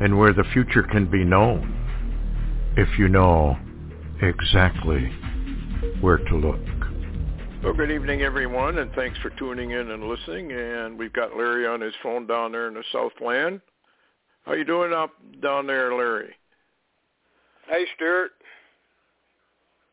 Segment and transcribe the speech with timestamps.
[0.00, 1.76] and where the future can be known
[2.76, 3.56] if you know
[4.22, 5.12] exactly
[6.00, 6.60] where to look.
[7.62, 10.52] Well, good evening, everyone, and thanks for tuning in and listening.
[10.52, 13.60] And we've got Larry on his phone down there in the Southland.
[14.46, 15.10] How you doing up
[15.42, 16.34] down there, Larry?
[17.68, 18.30] Hey, Stewart.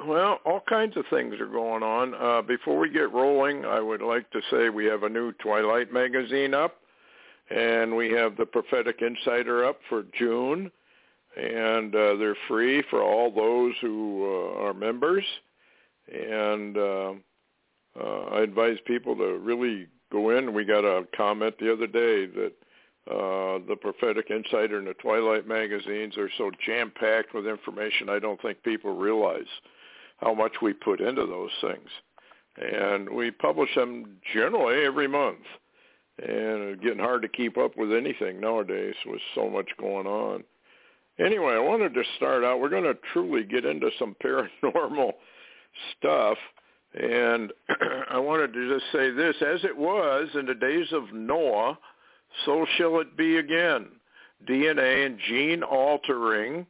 [0.05, 2.14] Well, all kinds of things are going on.
[2.14, 5.92] Uh, before we get rolling, I would like to say we have a new Twilight
[5.92, 6.76] magazine up,
[7.50, 10.72] and we have the Prophetic Insider up for June,
[11.36, 15.23] and uh, they're free for all those who uh, are members.
[16.12, 17.14] And uh,
[18.00, 20.54] uh, I advise people to really go in.
[20.54, 22.54] We got a comment the other day that
[23.09, 28.42] uh, the Prophetic Insider and the Twilight magazines are so jam-packed with information, I don't
[28.42, 29.48] think people realize
[30.17, 31.89] how much we put into those things.
[32.58, 35.45] And we publish them generally every month.
[36.20, 40.44] And it's getting hard to keep up with anything nowadays with so much going on.
[41.20, 42.60] Anyway, I wanted to start out.
[42.60, 45.14] We're going to truly get into some paranormal
[45.98, 46.38] stuff.
[47.00, 47.52] And
[48.10, 49.36] I wanted to just say this.
[49.42, 51.78] As it was in the days of Noah,
[52.45, 53.88] so shall it be again.
[54.48, 56.66] DNA and gene altering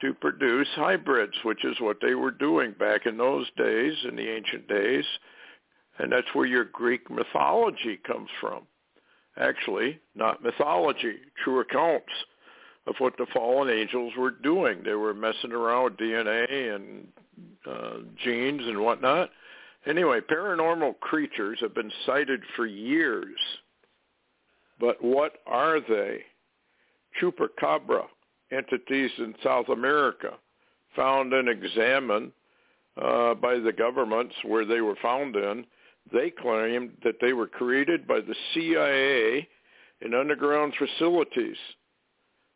[0.00, 4.28] to produce hybrids, which is what they were doing back in those days, in the
[4.28, 5.04] ancient days.
[5.98, 8.66] And that's where your Greek mythology comes from.
[9.38, 12.12] Actually, not mythology, true accounts
[12.86, 14.82] of what the fallen angels were doing.
[14.84, 17.08] They were messing around with DNA and
[17.66, 19.30] uh, genes and whatnot.
[19.86, 23.38] Anyway, paranormal creatures have been sighted for years.
[24.78, 26.20] But what are they?
[27.20, 28.04] Chupacabra,
[28.52, 30.34] entities in South America
[30.94, 32.32] found and examined
[33.00, 35.64] uh, by the governments where they were found in.
[36.12, 39.48] They claimed that they were created by the CIA
[40.00, 41.56] in underground facilities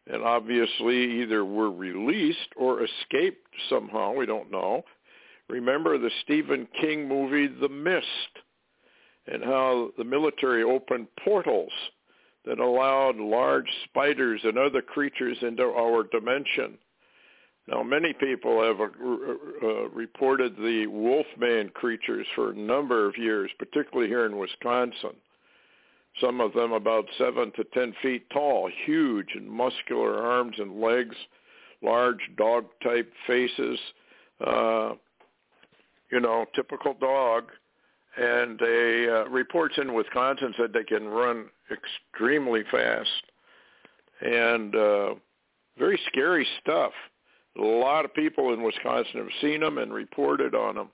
[0.07, 4.13] and obviously either were released or escaped somehow.
[4.13, 4.83] We don't know.
[5.49, 8.07] Remember the Stephen King movie The Mist
[9.27, 11.73] and how the military opened portals
[12.45, 16.79] that allowed large spiders and other creatures into our dimension.
[17.69, 23.51] Now, many people have uh, uh, reported the wolfman creatures for a number of years,
[23.59, 25.15] particularly here in Wisconsin.
[26.21, 31.15] Some of them about seven to ten feet tall, huge and muscular arms and legs,
[31.83, 33.79] large dog-type faces,
[34.45, 34.93] uh,
[36.11, 37.45] you know, typical dog.
[38.17, 43.09] And a uh, reports in Wisconsin said they can run extremely fast
[44.21, 45.15] and uh,
[45.79, 46.93] very scary stuff.
[47.59, 50.89] A lot of people in Wisconsin have seen them and reported on them.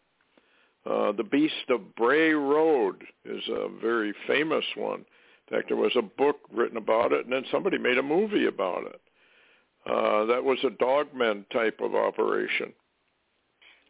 [0.84, 5.04] Uh, the Beast of Bray Road is a very famous one.
[5.48, 8.46] In fact, there was a book written about it, and then somebody made a movie
[8.46, 9.00] about it.
[9.84, 12.72] Uh, that was a dogmen type of operation.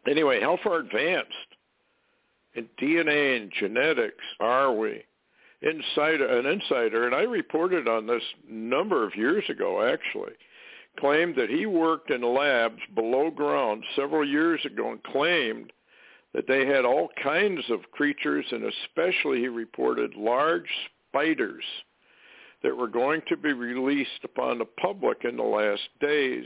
[0.09, 1.31] Anyway, how far advanced
[2.55, 5.03] in DNA and genetics are we?
[5.61, 10.33] insider, an insider, and I reported on this number of years ago actually,
[10.99, 15.71] claimed that he worked in labs below ground several years ago and claimed
[16.33, 20.69] that they had all kinds of creatures and especially he reported large
[21.09, 21.63] spiders
[22.63, 26.45] that were going to be released upon the public in the last days.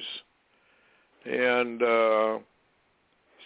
[1.25, 2.39] And uh,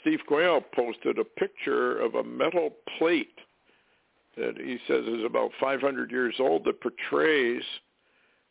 [0.01, 3.37] Steve Quayle posted a picture of a metal plate
[4.37, 7.63] that he says is about 500 years old that portrays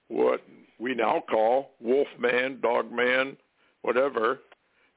[0.09, 0.41] what
[0.79, 3.37] we now call Wolfman, Dogman,
[3.83, 4.41] whatever.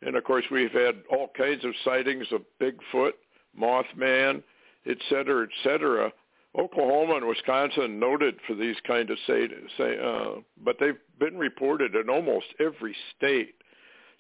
[0.02, 3.14] And of course, we've had all kinds of sightings of Bigfoot,
[3.60, 4.44] Mothman,
[4.86, 6.12] et cetera, et cetera.
[6.58, 9.48] Oklahoma and Wisconsin noted for these kind of say,
[9.78, 13.56] say uh, but they've been reported in almost every state,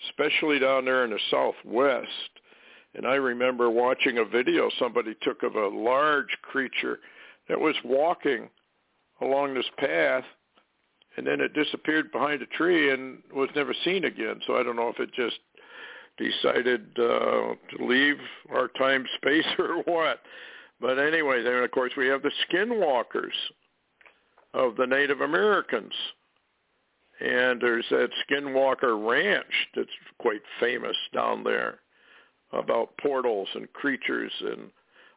[0.09, 2.07] especially down there in the Southwest.
[2.93, 6.99] And I remember watching a video somebody took of a large creature
[7.49, 8.49] that was walking
[9.21, 10.23] along this path
[11.17, 14.39] and then it disappeared behind a tree and was never seen again.
[14.45, 15.39] So I don't know if it just
[16.17, 18.17] decided uh, to leave
[18.51, 20.19] our time space or what.
[20.79, 23.33] But anyway, then of course we have the skinwalkers
[24.53, 25.93] of the Native Americans.
[27.19, 29.89] And there's that Skinwalker Ranch that's
[30.19, 31.79] quite famous down there
[32.53, 34.69] about portals and creatures and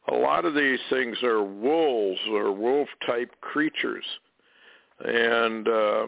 [0.08, 4.04] a lot of these things are wolves or wolf type creatures
[5.04, 6.06] and uh,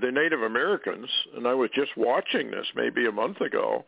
[0.00, 3.84] the Native Americans, and I was just watching this maybe a month ago,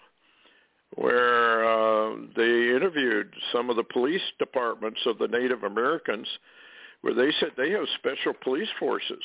[0.94, 6.26] where uh, they interviewed some of the police departments of the Native Americans,
[7.00, 9.22] where they said they have special police forces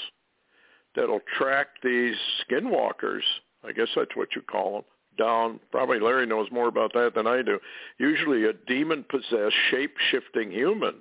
[0.95, 2.15] that'll track these
[2.49, 3.21] skinwalkers.
[3.67, 4.83] I guess that's what you call them
[5.17, 5.59] down.
[5.71, 7.59] Probably Larry knows more about that than I do.
[7.99, 10.95] Usually a demon-possessed, shape-shifting human.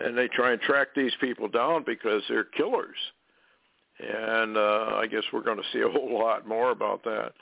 [0.00, 2.96] And they try and track these people down because they're killers
[4.00, 7.32] and uh, I guess we're going to see a whole lot more about that.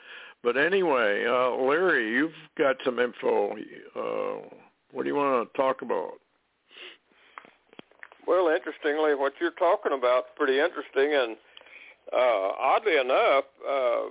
[0.42, 3.56] But anyway, uh, Larry, you've got some info.
[3.96, 4.48] Uh,
[4.92, 6.14] what do you want to talk about?
[8.26, 11.36] Well, interestingly, what you're talking about is pretty interesting, and
[12.12, 14.06] uh, oddly enough, uh,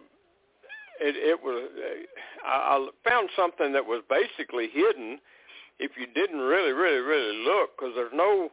[0.99, 1.69] it, it was.
[1.75, 5.19] Uh, I found something that was basically hidden
[5.79, 8.49] if you didn't really, really, really look, because there's no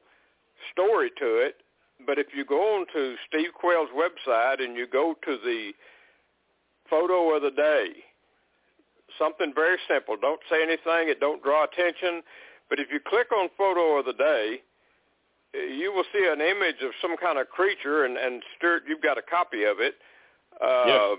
[0.73, 1.62] story to it
[2.07, 5.73] but if you go on to Steve Quayle's website and you go to the
[6.89, 7.89] photo of the day,
[9.19, 10.17] something very simple.
[10.21, 11.09] Don't say anything.
[11.09, 12.23] It don't draw attention.
[12.69, 14.63] But if you click on photo of the day,
[15.55, 19.19] you will see an image of some kind of creature, and, and Stewart, you've got
[19.19, 19.95] a copy of it.
[20.61, 21.19] Uh, yes.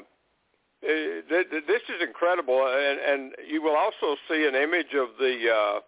[0.82, 5.80] This is incredible, and, and you will also see an image of the uh,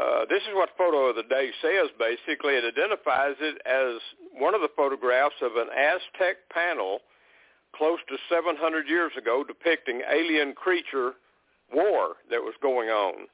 [0.00, 1.90] uh, this is what photo of the day says.
[1.98, 4.00] Basically, it identifies it as
[4.38, 7.00] one of the photographs of an Aztec panel
[7.76, 11.12] close to 700 years ago depicting alien creature
[11.72, 13.28] war that was going on.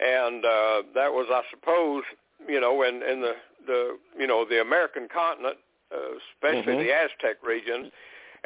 [0.00, 2.04] And uh, that was, I suppose,
[2.46, 3.32] you know, in, in the,
[3.66, 5.56] the, you know, the American continent,
[5.92, 6.86] uh, especially mm-hmm.
[6.86, 7.90] the Aztec region.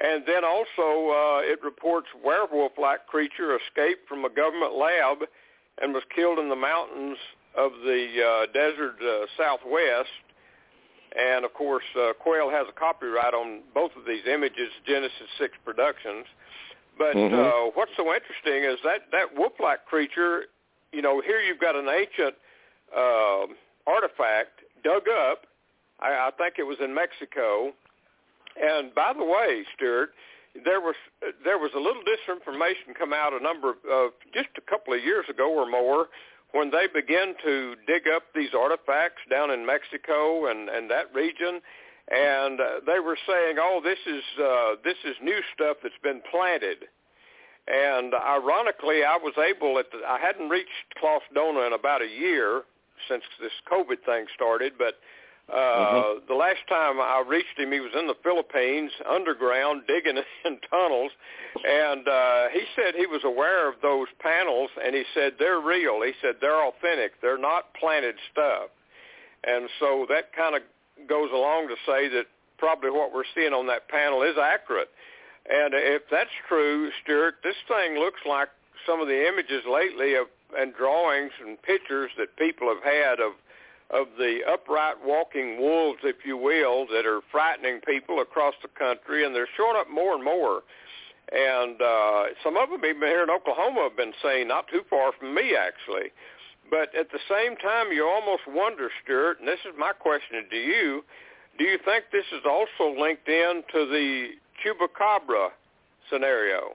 [0.03, 5.29] And then also uh, it reports werewolf-like creature escaped from a government lab
[5.83, 7.19] and was killed in the mountains
[7.57, 10.15] of the uh, desert uh, southwest.
[11.13, 15.53] And of course, uh, Quayle has a copyright on both of these images, Genesis 6
[15.65, 16.25] Productions.
[16.97, 17.35] But mm-hmm.
[17.35, 20.45] uh, what's so interesting is that that wolf-like creature,
[20.93, 22.35] you know, here you've got an ancient
[22.97, 23.47] uh,
[23.87, 25.45] artifact dug up.
[26.01, 27.73] I, I think it was in Mexico.
[28.61, 30.11] And by the way, Stewart,
[30.65, 30.95] there was
[31.45, 35.03] there was a little disinformation come out a number of uh, just a couple of
[35.03, 36.09] years ago or more
[36.53, 41.61] when they began to dig up these artifacts down in Mexico and and that region.
[42.11, 46.21] And uh, they were saying oh this is uh this is new stuff that's been
[46.31, 46.89] planted.
[47.67, 52.09] And ironically I was able at the, I hadn't reached Klaus Dona in about a
[52.09, 52.63] year
[53.09, 56.27] since this covid thing started but uh, mm-hmm.
[56.29, 61.13] The last time I reached him, he was in the Philippines, underground, digging in tunnels,
[61.65, 66.03] and uh, he said he was aware of those panels, and he said they're real.
[66.03, 67.21] He said they're authentic.
[67.21, 68.71] They're not planted stuff,
[69.45, 70.63] and so that kind of
[71.09, 72.27] goes along to say that
[72.59, 74.89] probably what we're seeing on that panel is accurate.
[75.51, 78.49] And if that's true, Stewart, this thing looks like
[78.87, 83.33] some of the images lately of and drawings and pictures that people have had of
[83.93, 89.25] of the upright walking wolves, if you will, that are frightening people across the country,
[89.25, 90.63] and they're showing up more and more.
[91.31, 95.13] And uh, some of them even here in Oklahoma have been saying, not too far
[95.19, 96.11] from me actually.
[96.71, 100.57] But at the same time, you almost wonder, Stewart, and this is my question to
[100.57, 101.05] you,
[101.59, 104.29] do you think this is also linked in to the
[104.65, 105.49] chupacabra
[106.11, 106.75] scenario?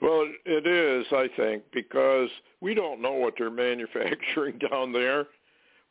[0.00, 5.26] Well, it is, I think, because we don't know what they're manufacturing down there.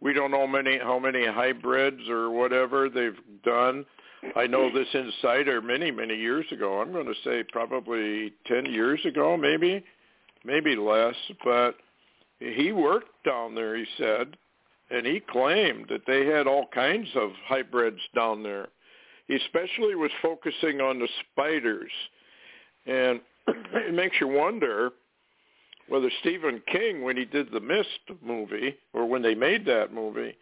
[0.04, 3.86] We don't know many how many hybrids or whatever they've done.
[4.36, 6.82] I know this insider many many years ago.
[6.82, 9.82] I'm going to say probably 10 years ago, maybe,
[10.44, 11.16] maybe less.
[11.46, 11.76] But
[12.40, 13.78] he worked down there.
[13.78, 14.36] He said,
[14.92, 18.68] and he claimed that they had all kinds of hybrids down there.
[19.28, 21.92] He especially was focusing on the spiders,
[22.86, 24.92] and it makes you wonder
[25.88, 27.90] whether Stephen King, when he did the Mist
[28.24, 30.36] movie, or when they made that movie,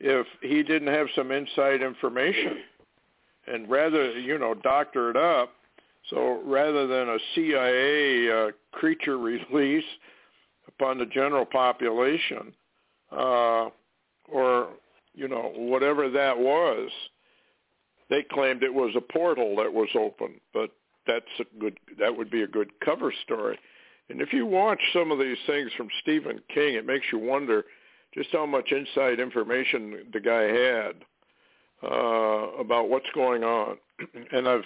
[0.00, 2.58] if he didn't have some inside information
[3.46, 5.50] and rather, you know, doctor it up.
[6.10, 9.84] So rather than a CIA uh, creature release
[10.68, 12.52] upon the general population,
[13.12, 13.68] uh,
[14.30, 14.68] or,
[15.14, 16.90] you know, whatever that was,
[18.10, 20.70] they claimed it was a portal that was open, but
[21.06, 23.58] that's a good, that would be a good cover story.
[24.10, 27.64] And if you watch some of these things from Stephen King, it makes you wonder
[28.14, 30.94] just how much inside information the guy had
[31.82, 33.76] uh, about what's going on.
[34.32, 34.64] and I've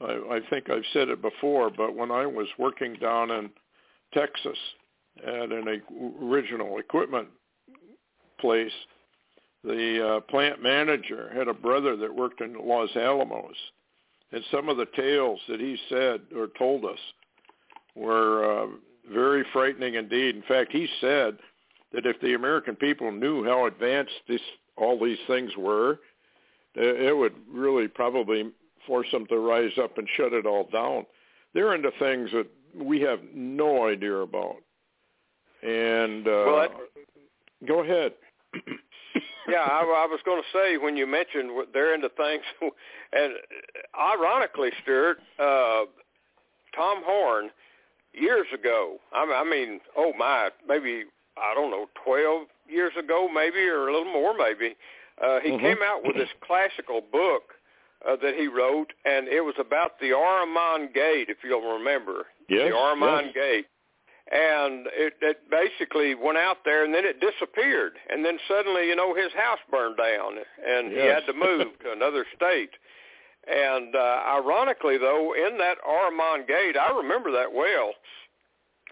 [0.00, 3.50] I, I think I've said it before, but when I was working down in
[4.14, 4.58] Texas
[5.26, 5.82] at an
[6.22, 7.28] original equipment
[8.40, 8.72] place,
[9.64, 13.56] the uh, plant manager had a brother that worked in Los Alamos,
[14.30, 16.98] and some of the tales that he said or told us
[17.94, 18.66] were uh,
[19.12, 20.36] very frightening indeed.
[20.36, 21.38] In fact, he said
[21.92, 24.40] that if the American people knew how advanced this
[24.76, 25.98] all these things were,
[26.74, 28.50] it would really probably
[28.86, 31.04] force them to rise up and shut it all down.
[31.54, 34.56] They're into things that we have no idea about.
[35.62, 36.68] And uh, well,
[37.66, 38.12] go ahead.
[39.48, 42.42] yeah, I, I was going to say when you mentioned they're into things,
[43.12, 43.32] and
[43.98, 45.84] ironically, Stewart, uh,
[46.76, 47.50] Tom Horn,
[48.20, 51.04] years ago, I mean, oh my, maybe
[51.36, 54.76] I don't know, twelve years ago, maybe or a little more, maybe.
[55.22, 55.64] Uh, he mm-hmm.
[55.64, 57.54] came out with this classical book
[58.08, 62.26] uh, that he wrote, and it was about the Ahriman Gate, if you'll remember.
[62.48, 63.34] Yes, the Ahriman yes.
[63.34, 63.66] Gate
[64.30, 68.94] and it, it basically went out there and then it disappeared and then suddenly you
[68.94, 71.00] know his house burned down and yes.
[71.00, 72.70] he had to move to another state
[73.48, 77.92] and uh, ironically though in that Ahriman gate I remember that well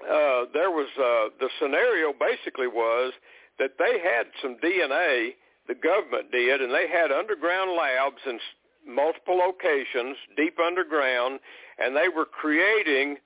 [0.03, 3.13] uh, there was uh, the scenario basically was
[3.59, 5.31] that they had some DNA
[5.69, 8.39] the government did and they had underground labs in
[8.87, 11.41] multiple locations deep underground
[11.79, 13.17] and they were creating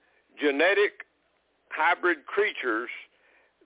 [0.41, 1.05] genetic
[1.71, 2.89] hybrid creatures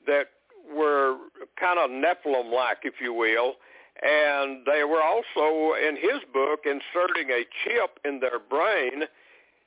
[0.07, 0.27] that
[0.75, 1.17] were
[1.59, 3.55] kind of Nephilim-like, if you will,
[4.03, 9.05] and they were also in his book inserting a chip in their brain.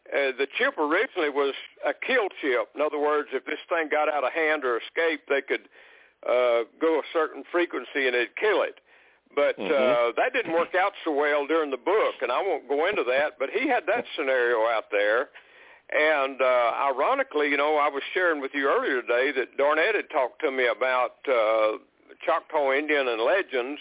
[0.07, 1.53] Uh, the chip originally was
[1.86, 2.69] a kill chip.
[2.75, 5.67] In other words, if this thing got out of hand or escaped, they could
[6.27, 8.79] uh, go a certain frequency and it'd kill it.
[9.36, 9.72] But mm-hmm.
[9.72, 13.03] uh, that didn't work out so well during the book, and I won't go into
[13.03, 13.38] that.
[13.38, 15.29] But he had that scenario out there.
[15.89, 20.10] And uh, ironically, you know, I was sharing with you earlier today that Darnett had
[20.10, 21.77] talked to me about uh,
[22.25, 23.79] Choctaw Indian and legends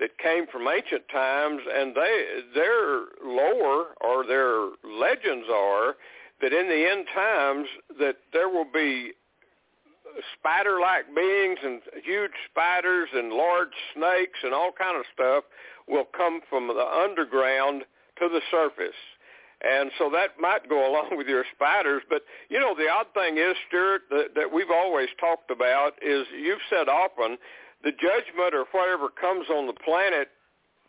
[0.00, 5.94] that came from ancient times, and they their lore or their legends are
[6.40, 9.12] that in the end times that there will be
[10.38, 15.44] spider-like beings and huge spiders and large snakes and all kind of stuff
[15.86, 17.84] will come from the underground
[18.18, 18.96] to the surface
[19.62, 22.02] and so that might go along with your spiders.
[22.08, 26.26] But, you know, the odd thing is, Stewart, that, that we've always talked about is
[26.36, 27.36] you've said often
[27.82, 30.28] the judgment or whatever comes on the planet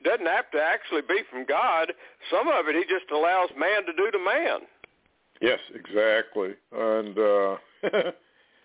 [0.03, 1.93] doesn't have to actually be from God.
[2.29, 4.59] Some of it he just allows man to do to man.
[5.41, 6.53] Yes, exactly.
[6.71, 7.55] And uh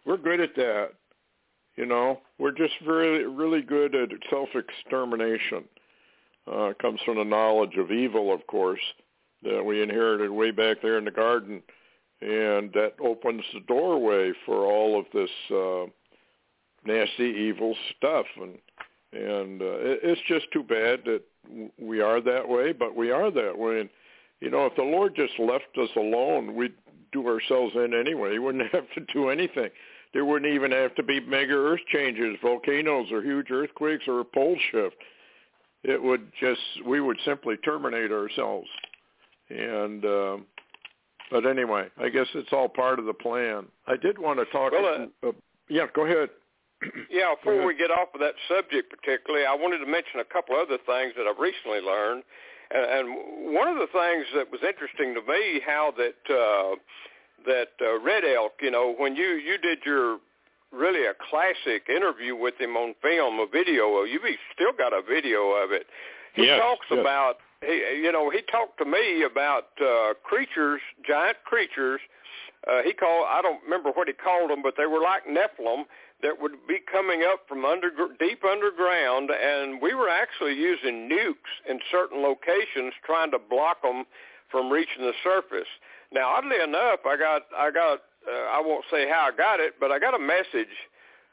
[0.07, 0.91] we're good at that.
[1.77, 5.65] You know, we're just really really good at self-extermination.
[6.51, 8.81] Uh comes from the knowledge of evil, of course
[9.43, 11.63] that we inherited way back there in the garden,
[12.21, 15.85] and that opens the doorway for all of this uh,
[16.87, 18.27] nasty, evil stuff.
[18.41, 18.59] And
[19.13, 21.23] and uh, it, it's just too bad that
[21.79, 23.81] we are that way, but we are that way.
[23.81, 23.91] And
[24.41, 26.75] you know, if the Lord just left us alone, we'd
[27.13, 28.33] do ourselves in anyway.
[28.33, 29.71] He wouldn't have to do anything.
[30.13, 34.25] There wouldn't even have to be mega earth changes, volcanoes, or huge earthquakes, or a
[34.25, 34.97] pole shift.
[35.83, 38.69] It would just we would simply terminate ourselves
[39.51, 40.37] and uh,
[41.31, 43.67] but anyway, I guess it's all part of the plan.
[43.87, 44.73] I did want to talk.
[44.73, 45.33] Well, uh, uh,
[45.69, 46.31] yeah, go ahead.
[47.11, 50.57] Yeah, before we get off of that subject particularly, I wanted to mention a couple
[50.57, 52.23] other things that I've recently learned.
[52.71, 56.75] And, and one of the things that was interesting to me, how that uh,
[57.47, 60.19] that uh, Red Elk, you know, when you you did your
[60.73, 64.03] really a classic interview with him on film, a video.
[64.03, 65.87] You've still got a video of it.
[66.35, 67.01] He yes, talks yes.
[67.01, 72.01] about he, you know, he talked to me about uh, creatures, giant creatures.
[72.67, 75.85] Uh, he called, I don't remember what he called them, but they were like Nephilim
[76.23, 81.53] that would be coming up from under, deep underground, and we were actually using nukes
[81.69, 84.05] in certain locations trying to block them
[84.51, 85.69] from reaching the surface.
[86.13, 89.75] Now, oddly enough, I got, I got, uh, I won't say how I got it,
[89.79, 90.73] but I got a message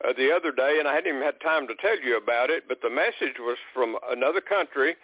[0.03, 2.65] uh, the other day, and I hadn't even had time to tell you about it,
[2.67, 4.95] but the message was from another country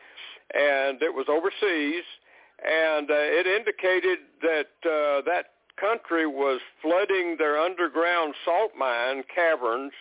[0.53, 2.03] and it was overseas,
[2.65, 9.93] and uh, it indicated that uh, that country was flooding their underground salt mine caverns,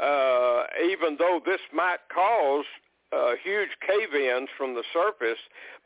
[0.00, 2.64] uh, even though this might cause
[3.12, 5.38] uh, huge cave-ins from the surface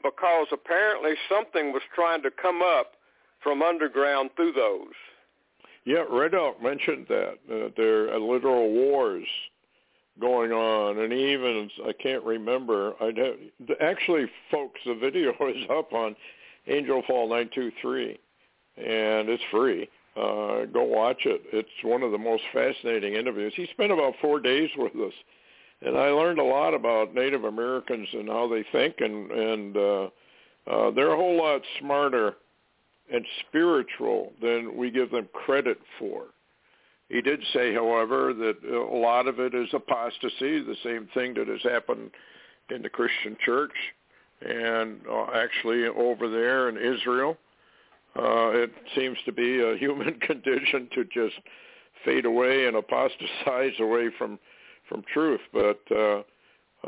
[0.02, 2.92] because apparently something was trying to come up
[3.42, 4.94] from underground through those.
[5.84, 7.38] Yeah, Red Elk mentioned that.
[7.50, 9.26] Uh, there are literal wars
[10.20, 12.94] going on, and even I can't remember.
[12.98, 13.14] Have
[13.80, 14.80] actually, folks.
[14.84, 16.16] The video is up on
[16.66, 18.18] Angel Fall 923,
[18.76, 19.88] and it's free.
[20.16, 21.42] Uh, go watch it.
[21.52, 23.52] It's one of the most fascinating interviews.
[23.54, 25.12] He spent about four days with us,
[25.82, 30.04] and I learned a lot about Native Americans and how they think, and and uh,
[30.70, 32.34] uh, they're a whole lot smarter
[33.12, 36.24] and spiritual than we give them credit for.
[37.08, 41.46] He did say, however, that a lot of it is apostasy, the same thing that
[41.46, 42.10] has happened
[42.70, 43.72] in the Christian church
[44.40, 47.36] and uh, actually over there in Israel.
[48.18, 51.36] Uh, it seems to be a human condition to just
[52.04, 54.38] fade away and apostatize away from
[54.88, 55.40] from truth.
[55.52, 56.22] But uh,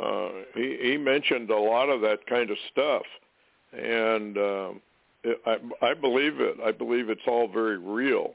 [0.00, 3.02] uh, he, he mentioned a lot of that kind of stuff,
[3.72, 4.70] and uh,
[5.24, 6.56] it, I, I believe it.
[6.64, 8.34] I believe it's all very real.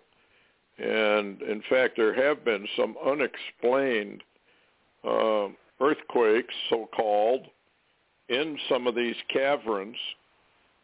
[0.77, 4.23] And in fact, there have been some unexplained
[5.03, 7.45] uh, earthquakes, so-called,
[8.29, 9.97] in some of these caverns.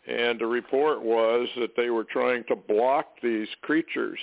[0.10, 4.18] And the report was that they were trying to block these creatures,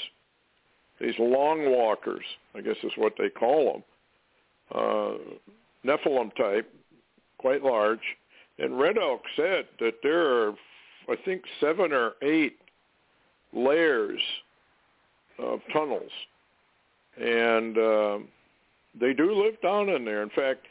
[1.00, 2.25] these long walkers,
[2.57, 3.85] I guess is what they call them,
[4.75, 5.14] uh,
[5.87, 6.69] Nephilim type,
[7.38, 8.00] quite large.
[8.59, 10.55] And Red Elk said that there are,
[11.09, 12.59] I think, seven or eight
[13.52, 14.21] layers
[15.38, 16.11] of tunnels,
[17.16, 18.19] and uh,
[18.99, 20.23] they do live down in there.
[20.23, 20.66] In fact,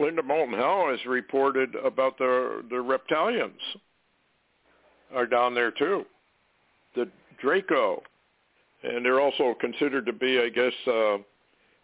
[0.00, 3.52] Linda Moulton Howe has reported about the the reptilians
[5.14, 6.04] are down there too,
[6.94, 7.08] the
[7.40, 8.02] Draco,
[8.82, 11.18] and they're also considered to be, I guess, uh,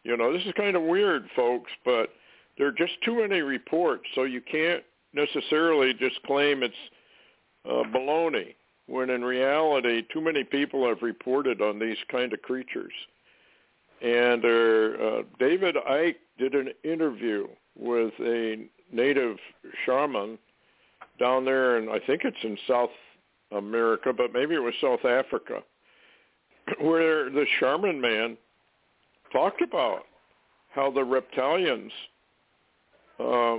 [0.04, 2.11] you know, this is kind of weird, folks, but
[2.56, 6.75] there are just too many reports, so you can't necessarily just claim it's
[7.64, 8.54] uh, baloney
[8.87, 12.92] when in reality too many people have reported on these kind of creatures.
[14.00, 19.37] And uh, uh, David Icke did an interview with a native
[19.85, 20.38] shaman
[21.18, 22.90] down there, and I think it's in South
[23.52, 25.62] America, but maybe it was South Africa,
[26.80, 28.36] where the shaman man
[29.32, 30.02] talked about
[30.71, 31.90] how the reptilians
[33.18, 33.58] uh,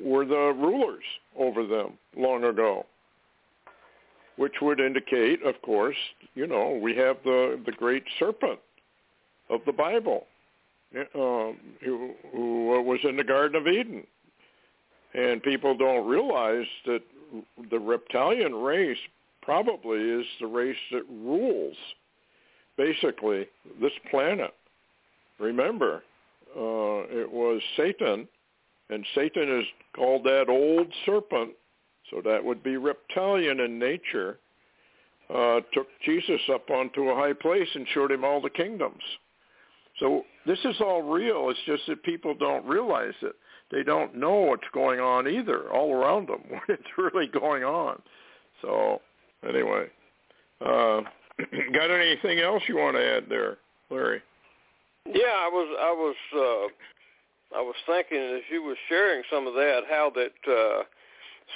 [0.00, 1.04] were the rulers
[1.36, 2.86] over them long ago
[4.38, 5.96] which would indicate, of course,
[6.34, 8.60] you know, we have the the great serpent
[9.50, 10.26] of the Bible,
[10.96, 11.52] uh,
[11.84, 14.06] who, who was in the Garden of Eden,
[15.12, 17.02] and people don't realize that
[17.70, 18.98] the reptilian race
[19.42, 21.76] probably is the race that rules
[22.76, 23.46] basically
[23.80, 24.54] this planet.
[25.38, 26.02] Remember,
[26.56, 28.28] uh, it was Satan,
[28.90, 31.52] and Satan is called that old serpent
[32.10, 34.38] so that would be reptilian in nature,
[35.34, 39.02] uh, took Jesus up onto a high place and showed him all the kingdoms.
[40.00, 41.50] So this is all real.
[41.50, 43.34] It's just that people don't realize it.
[43.70, 48.00] They don't know what's going on either, all around them, what's really going on.
[48.62, 49.00] So
[49.46, 49.86] anyway,
[50.64, 51.02] uh,
[51.72, 53.58] got anything else you want to add there,
[53.90, 54.22] Larry?
[55.06, 59.54] Yeah, I was I was uh, I was thinking as you were sharing some of
[59.54, 60.82] that, how that uh,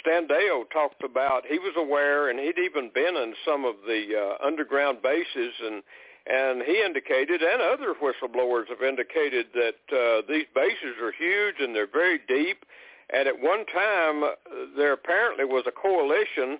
[0.00, 4.06] Stan Deyo talked about he was aware and he'd even been in some of the
[4.16, 5.82] uh, underground bases and
[6.26, 11.74] and he indicated and other whistleblowers have indicated that uh, these bases are huge and
[11.74, 12.64] they're very deep
[13.10, 14.28] and at one time uh,
[14.76, 16.58] there apparently was a coalition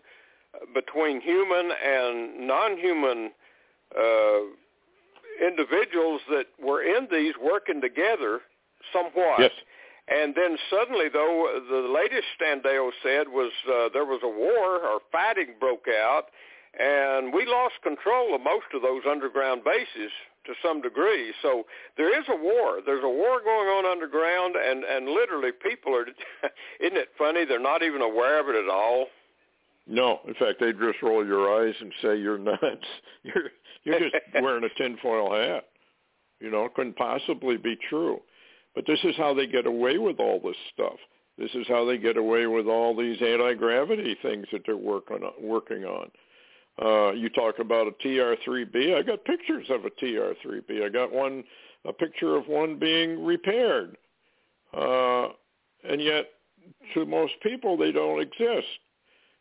[0.75, 3.31] between human and non-human
[3.99, 4.41] uh,
[5.47, 8.41] individuals that were in these working together
[8.93, 9.39] somewhat.
[9.41, 9.51] Yes.
[10.09, 14.85] And then suddenly, though, the latest Stan Deyo said was uh, there was a war
[14.85, 16.25] or fighting broke out,
[16.79, 20.11] and we lost control of most of those underground bases
[20.47, 21.33] to some degree.
[21.43, 21.65] So
[21.97, 22.81] there is a war.
[22.85, 26.07] There's a war going on underground, and and literally people are.
[26.81, 27.45] isn't it funny?
[27.45, 29.07] They're not even aware of it at all.
[29.87, 32.61] No, in fact, they just roll your eyes and say you're nuts.
[33.25, 33.51] You're
[33.85, 35.65] you're just wearing a tinfoil hat.
[36.41, 38.21] You know, it couldn't possibly be true.
[38.75, 40.97] But this is how they get away with all this stuff.
[41.39, 45.33] This is how they get away with all these anti-gravity things that they're working on.
[45.41, 46.11] Working on.
[46.81, 48.97] Uh, you talk about a TR3B.
[48.97, 50.85] I got pictures of a TR3B.
[50.85, 51.45] I got one,
[51.85, 53.97] a picture of one being repaired.
[54.73, 55.29] Uh,
[55.85, 56.27] and yet,
[56.95, 58.69] to most people, they don't exist.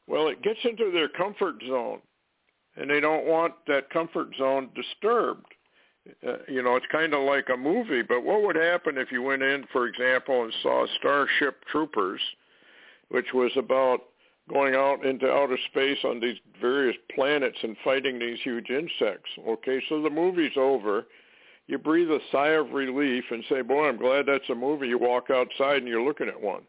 [0.07, 1.99] Well, it gets into their comfort zone,
[2.75, 5.45] and they don't want that comfort zone disturbed
[6.27, 8.01] uh, you know, it's kind of like a movie.
[8.01, 12.21] But what would happen if you went in, for example, and saw Starship Troopers,
[13.09, 14.01] which was about
[14.51, 19.29] going out into outer space on these various planets and fighting these huge insects?
[19.47, 21.05] Okay, so the movie's over.
[21.67, 24.87] You breathe a sigh of relief and say, boy, I'm glad that's a movie.
[24.87, 26.63] You walk outside and you're looking at one.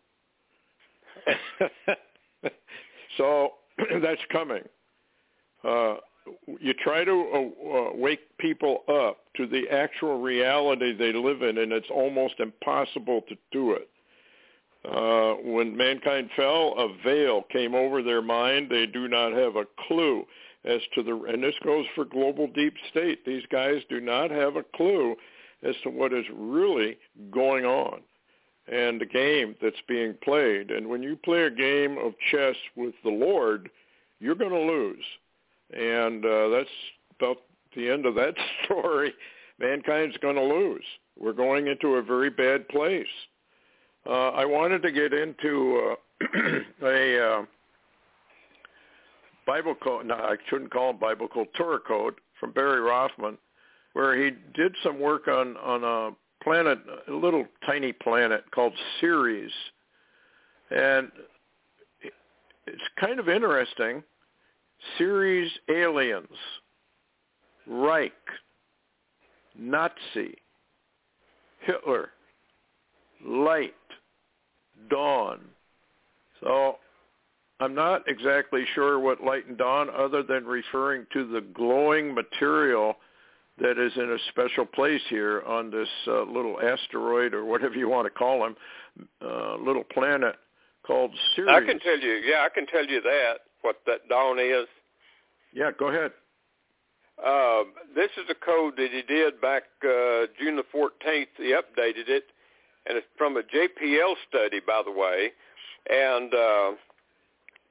[3.18, 3.52] so
[4.02, 4.62] that's coming.
[5.64, 5.96] Uh,
[6.60, 11.58] you try to uh, uh, wake people up to the actual reality they live in,
[11.58, 13.88] and it's almost impossible to do it.
[14.84, 18.68] Uh, when mankind fell, a veil came over their mind.
[18.68, 20.24] They do not have a clue
[20.64, 23.24] as to the, and this goes for global deep state.
[23.24, 25.16] These guys do not have a clue
[25.62, 26.98] as to what is really
[27.30, 28.00] going on
[28.68, 30.70] and the game that's being played.
[30.70, 33.70] And when you play a game of chess with the Lord,
[34.20, 35.04] you're going to lose.
[35.72, 36.68] And uh, that's
[37.18, 37.38] about
[37.74, 39.12] the end of that story.
[39.58, 40.84] Mankind's going to lose.
[41.18, 43.06] We're going into a very bad place.
[44.06, 47.42] Uh, I wanted to get into uh, a uh,
[49.46, 50.06] Bible code.
[50.06, 51.48] No, I shouldn't call it Bible code.
[51.56, 53.38] Torah code from Barry Rothman,
[53.92, 59.52] where he did some work on on a planet, a little tiny planet called Ceres,
[60.70, 61.10] and
[62.66, 64.02] it's kind of interesting.
[64.98, 66.26] Ceres aliens,
[67.68, 68.12] Reich,
[69.56, 70.34] Nazi,
[71.60, 72.08] Hitler,
[73.24, 73.74] light,
[74.88, 75.40] dawn.
[76.40, 76.76] So
[77.60, 82.96] I'm not exactly sure what light and dawn other than referring to the glowing material
[83.60, 87.88] that is in a special place here on this uh, little asteroid or whatever you
[87.88, 88.56] want to call him,
[89.24, 90.34] uh, little planet
[90.86, 91.50] called Ceres.
[91.50, 94.66] I can tell you, yeah, I can tell you that, what that dawn is.
[95.52, 96.12] Yeah, go ahead.
[97.24, 97.64] Uh,
[97.94, 101.26] this is a code that he did back uh, June the 14th.
[101.36, 102.24] He updated it,
[102.86, 105.30] and it's from a JPL study, by the way.
[105.88, 106.72] And uh,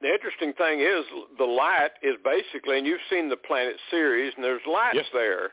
[0.00, 1.04] the interesting thing is
[1.38, 5.06] the light is basically, and you've seen the planet Ceres, and there's lights yes.
[5.12, 5.50] there.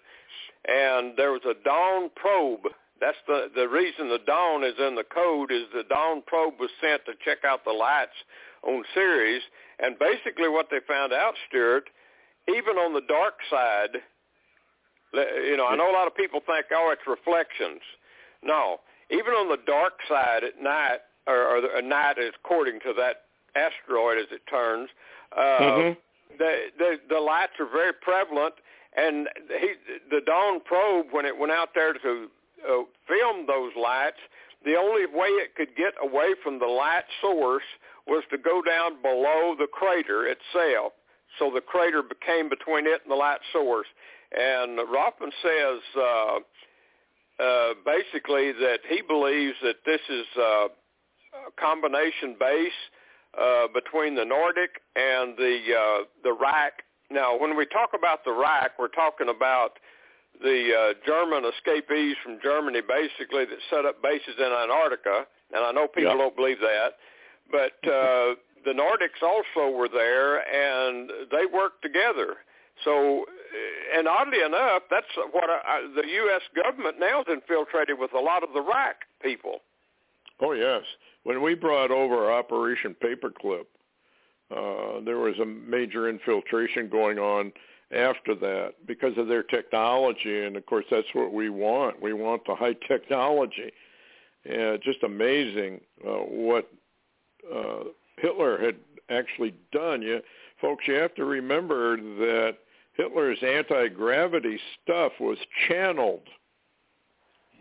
[0.68, 2.68] And there was a Dawn probe.
[3.00, 6.70] That's the the reason the Dawn is in the code is the Dawn probe was
[6.82, 8.18] sent to check out the lights
[8.64, 9.42] on Ceres.
[9.80, 11.90] And basically, what they found out, Stewart,
[12.50, 14.04] even on the dark side,
[15.14, 17.82] you know, I know a lot of people think, oh, it's reflections.
[18.44, 18.80] No,
[19.12, 23.24] even on the dark side at night, or, or the, night according to that
[23.56, 24.90] asteroid as it turns,
[25.36, 25.94] uh, mm-hmm.
[26.38, 28.56] the, the the lights are very prevalent.
[28.98, 29.30] And
[29.62, 29.74] he,
[30.10, 32.28] the Dawn probe, when it went out there to
[32.68, 34.18] uh, film those lights,
[34.66, 37.64] the only way it could get away from the light source
[38.08, 40.94] was to go down below the crater itself.
[41.38, 43.88] So the crater became between it and the light source.
[44.32, 46.40] And Rothman says uh,
[47.40, 50.68] uh, basically that he believes that this is uh,
[51.48, 52.80] a combination base
[53.40, 56.84] uh, between the Nordic and the uh, the Reich.
[57.12, 59.80] Now, when we talk about the Reich, we're talking about
[60.42, 65.26] the uh, German escapees from Germany, basically that set up bases in Antarctica.
[65.54, 66.98] And I know people don't believe that,
[67.52, 72.38] but uh, the Nordics also were there, and they worked together.
[72.84, 73.26] So,
[73.96, 76.42] and oddly enough, that's what I, the U.S.
[76.56, 79.60] government now is infiltrated with a lot of the Reich people.
[80.42, 80.84] Oh yes,
[81.24, 83.66] when we brought over Operation Paperclip,
[84.56, 87.52] uh, there was a major infiltration going on
[87.92, 92.02] after that because of their technology, and of course that's what we want.
[92.02, 93.72] We want the high technology.
[94.46, 96.72] And just amazing uh, what
[97.54, 97.84] uh,
[98.18, 98.76] Hitler had
[99.10, 100.02] actually done.
[100.02, 100.22] You
[100.62, 102.58] folks, you have to remember that
[103.00, 105.38] Hitler's anti-gravity stuff was
[105.70, 106.28] channeled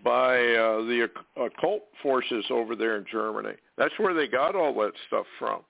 [0.02, 3.54] by uh, the occult forces over there in Germany.
[3.76, 5.60] That's where they got all that stuff from.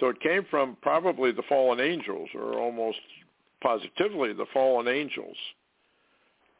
[0.00, 2.96] So it came from probably the fallen angels, or almost
[3.62, 5.36] positively the fallen angels,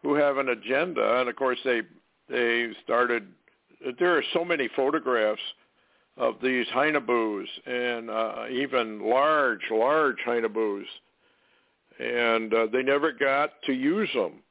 [0.02, 1.20] who have an agenda.
[1.20, 1.80] And of course, they
[2.28, 3.26] they started.
[3.98, 5.40] There are so many photographs
[6.18, 10.84] of these Haunebus and uh, even large, large Haunebus,
[11.98, 14.42] and uh, they never got to use them.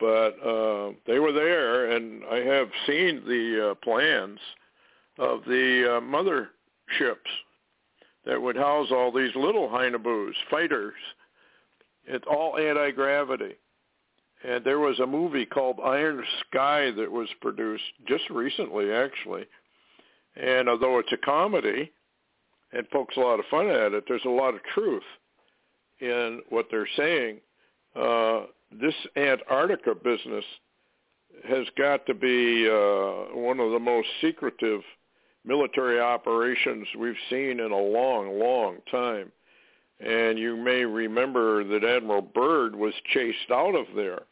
[0.00, 4.38] But uh, they were there, and I have seen the uh, plans
[5.18, 6.50] of the uh, mother
[6.98, 7.30] ships
[8.26, 10.94] that would house all these little Haunebus, fighters.
[12.06, 13.54] It's all anti-gravity.
[14.46, 19.46] And there was a movie called Iron Sky that was produced just recently, actually,
[20.36, 21.90] and although it's a comedy
[22.72, 25.04] and pokes a lot of fun at it, there's a lot of truth
[26.00, 27.40] in what they're saying.
[27.94, 28.42] Uh,
[28.80, 30.44] this Antarctica business
[31.48, 34.80] has got to be uh, one of the most secretive
[35.44, 39.30] military operations we've seen in a long, long time.
[40.00, 44.22] And you may remember that Admiral Byrd was chased out of there.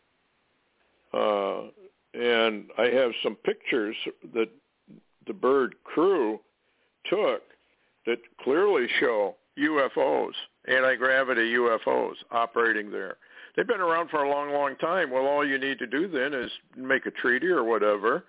[1.12, 1.68] Uh,
[2.14, 3.96] and I have some pictures
[4.34, 4.48] that
[5.26, 6.40] the Byrd crew
[7.08, 7.42] took
[8.06, 10.32] that clearly show UFOs,
[10.68, 13.16] anti-gravity UFOs operating there.
[13.56, 15.10] They've been around for a long, long time.
[15.10, 18.24] Well, all you need to do then is make a treaty or whatever,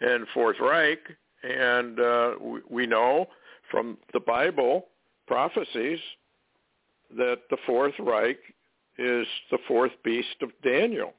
[0.00, 1.00] and Fourth Reich,
[1.42, 3.26] and uh, we, we know
[3.70, 4.86] from the Bible
[5.26, 5.98] prophecies
[7.16, 8.38] that the Fourth Reich
[8.98, 11.14] is the fourth beast of Daniel.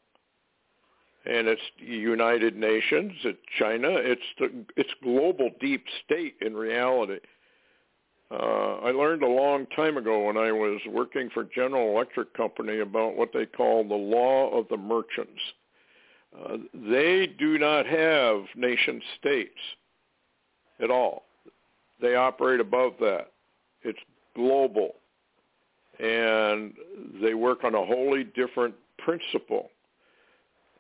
[1.26, 7.18] And it's United Nations, it's China, it's the it's global deep state in reality.
[8.32, 12.80] Uh, I learned a long time ago when I was working for General Electric Company
[12.80, 15.42] about what they call the law of the merchants.
[16.38, 19.60] Uh, they do not have nation states
[20.82, 21.26] at all.
[22.02, 23.32] They operate above that.
[23.84, 24.00] It's
[24.36, 24.96] global.
[26.00, 26.74] And
[27.22, 29.70] they work on a wholly different principle.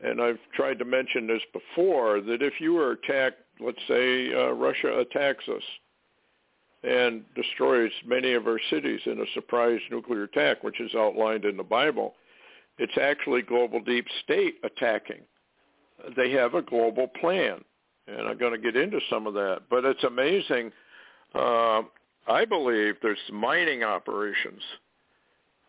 [0.04, 4.50] And I've tried to mention this before, that if you were attacked, let's say uh,
[4.52, 5.64] Russia attacks us,
[6.86, 11.58] and destroys many of our cities in a surprise nuclear attack, which is outlined in
[11.58, 12.14] the Bible,
[12.78, 15.22] it's actually global deep state attacking.
[16.16, 17.64] They have a global plan,
[18.08, 19.62] and I'm going to get into some of that.
[19.70, 20.72] But it's amazing.
[21.34, 21.84] Uh,
[22.28, 24.62] I believe there's mining operations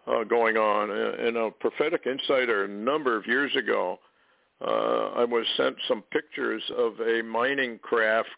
[0.07, 0.90] uh, going on.
[1.26, 3.98] In a prophetic insider a number of years ago,
[4.61, 8.29] uh, I was sent some pictures of a mining craft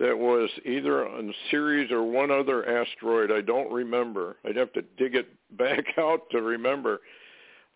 [0.00, 3.30] that was either on Ceres or one other asteroid.
[3.30, 4.36] I don't remember.
[4.46, 7.00] I'd have to dig it back out to remember.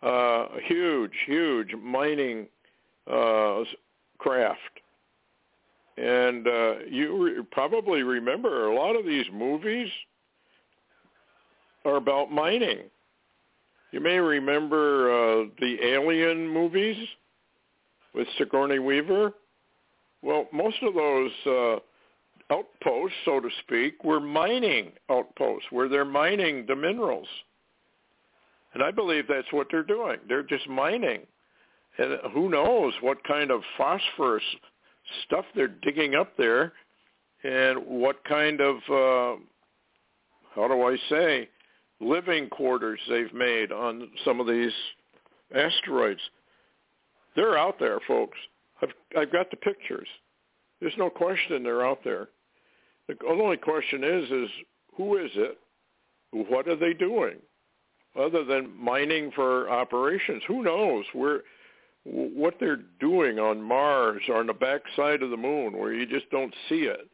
[0.02, 2.46] Uh, huge, huge mining
[3.10, 3.60] uh,
[4.18, 4.58] craft.
[5.96, 9.88] And uh, you re- probably remember a lot of these movies
[11.84, 12.78] are about mining.
[13.92, 16.96] You may remember uh, the Alien movies
[18.14, 19.32] with Sigourney Weaver.
[20.22, 21.76] Well, most of those uh,
[22.50, 27.28] outposts, so to speak, were mining outposts where they're mining the minerals.
[28.74, 30.18] And I believe that's what they're doing.
[30.28, 31.20] They're just mining.
[31.98, 34.42] And who knows what kind of phosphorus
[35.24, 36.72] stuff they're digging up there
[37.44, 39.40] and what kind of, uh,
[40.54, 41.48] how do I say,
[42.00, 44.72] living quarters they've made on some of these
[45.54, 46.20] asteroids.
[47.36, 48.38] They're out there, folks.
[48.82, 50.08] I've, I've got the pictures.
[50.80, 52.28] There's no question they're out there.
[53.08, 54.50] The only question is, is
[54.96, 55.58] who is it?
[56.32, 57.36] What are they doing?
[58.18, 61.42] Other than mining for operations, who knows where
[62.04, 66.30] what they're doing on Mars or on the backside of the moon where you just
[66.30, 67.08] don't see it.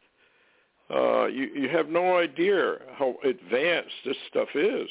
[0.93, 4.89] Uh, you, you have no idea how advanced this stuff is.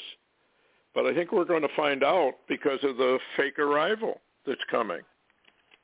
[0.94, 5.02] But I think we're going to find out because of the fake arrival that's coming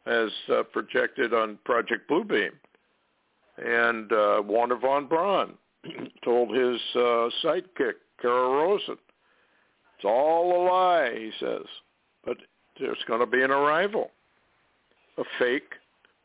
[0.06, 2.50] as uh, projected on Project Bluebeam.
[3.58, 5.54] And uh, von Braun
[6.24, 8.98] told his uh, sidekick, Carol Rosin,
[9.96, 11.66] it's all a lie, he says.
[12.24, 12.36] But
[12.78, 14.10] there's going to be an arrival,
[15.16, 15.72] a fake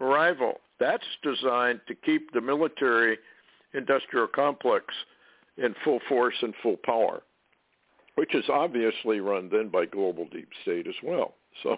[0.02, 0.60] arrival.
[0.80, 3.18] That's designed to keep the military
[3.74, 4.86] industrial complex
[5.58, 7.22] in full force and full power,
[8.16, 11.36] which is obviously run then by global deep state as well.
[11.64, 11.78] So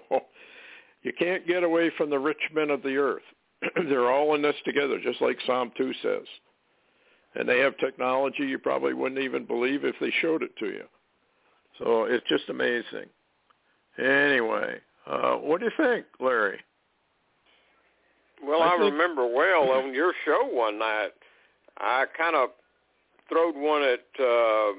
[1.01, 3.23] you can't get away from the rich men of the earth.
[3.89, 6.27] They're all in this together, just like Psalm 2 says.
[7.35, 10.83] And they have technology you probably wouldn't even believe if they showed it to you.
[11.79, 13.09] So it's just amazing.
[13.97, 16.59] Anyway, uh, what do you think, Larry?
[18.45, 18.91] Well, I, I think...
[18.91, 21.11] remember well on your show one night,
[21.79, 22.49] I kind of
[23.29, 24.73] throwed one at uh,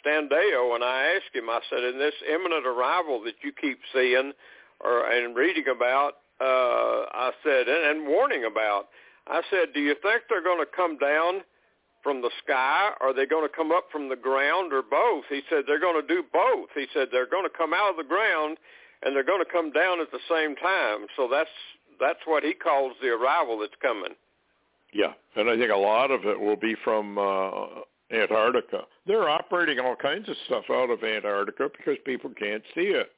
[0.00, 1.50] Stan Deyo, and I asked him.
[1.50, 4.32] I said, "In this imminent arrival that you keep seeing
[4.80, 8.88] or and reading about, uh, I said, and, and warning about,
[9.26, 11.42] I said, do you think they're going to come down
[12.02, 12.90] from the sky?
[13.00, 15.24] Are they going to come up from the ground or both?
[15.28, 16.68] He said they're going to do both.
[16.74, 18.58] He said they're going to come out of the ground
[19.02, 21.06] and they're going to come down at the same time.
[21.16, 21.50] So that's
[21.98, 24.14] that's what he calls the arrival that's coming.
[24.92, 28.84] Yeah, and I think a lot of it will be from uh, Antarctica.
[29.06, 33.12] They're operating all kinds of stuff out of Antarctica because people can't see it.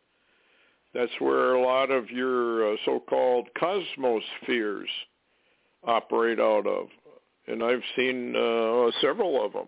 [0.95, 4.89] That's where a lot of your uh, so-called cosmospheres
[5.85, 6.89] operate out of.
[7.47, 9.67] And I've seen uh, several of them,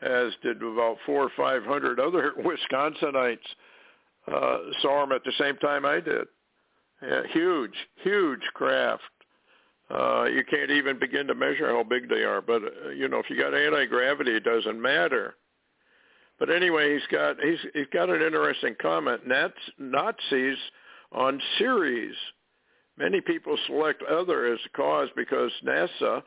[0.00, 3.38] as did about four or five hundred other Wisconsinites
[4.32, 6.26] uh, saw them at the same time I did.
[7.02, 9.02] Yeah, huge, huge craft.
[9.90, 12.40] Uh, you can't even begin to measure how big they are.
[12.40, 15.34] But uh, you know, if you got anti-gravity, it doesn't matter.
[16.38, 19.22] But anyway, he's got he's he's got an interesting comment.
[19.78, 20.58] Nazis
[21.12, 22.16] on Ceres.
[22.96, 26.22] Many people select other as a cause because NASA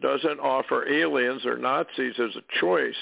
[0.00, 2.94] doesn't offer aliens or Nazis as a choice.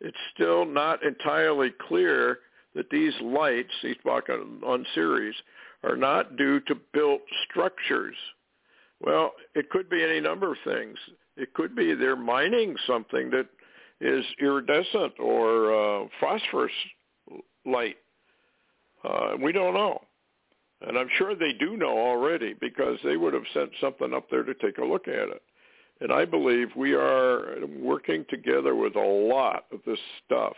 [0.00, 2.38] it's still not entirely clear
[2.74, 5.34] that these lights, these on Ceres,
[5.82, 8.14] are not due to built structures.
[9.00, 10.98] Well, it could be any number of things.
[11.36, 13.46] It could be they're mining something that
[14.00, 16.72] is iridescent or uh, phosphorus
[17.66, 17.96] light.
[19.04, 20.00] Uh, we don't know.
[20.86, 24.44] And I'm sure they do know already because they would have sent something up there
[24.44, 25.42] to take a look at it.
[26.00, 30.54] And I believe we are working together with a lot of this stuff.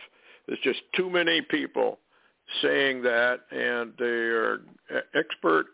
[0.47, 1.97] There's just too many people
[2.61, 4.61] saying that, and they are
[5.15, 5.67] expert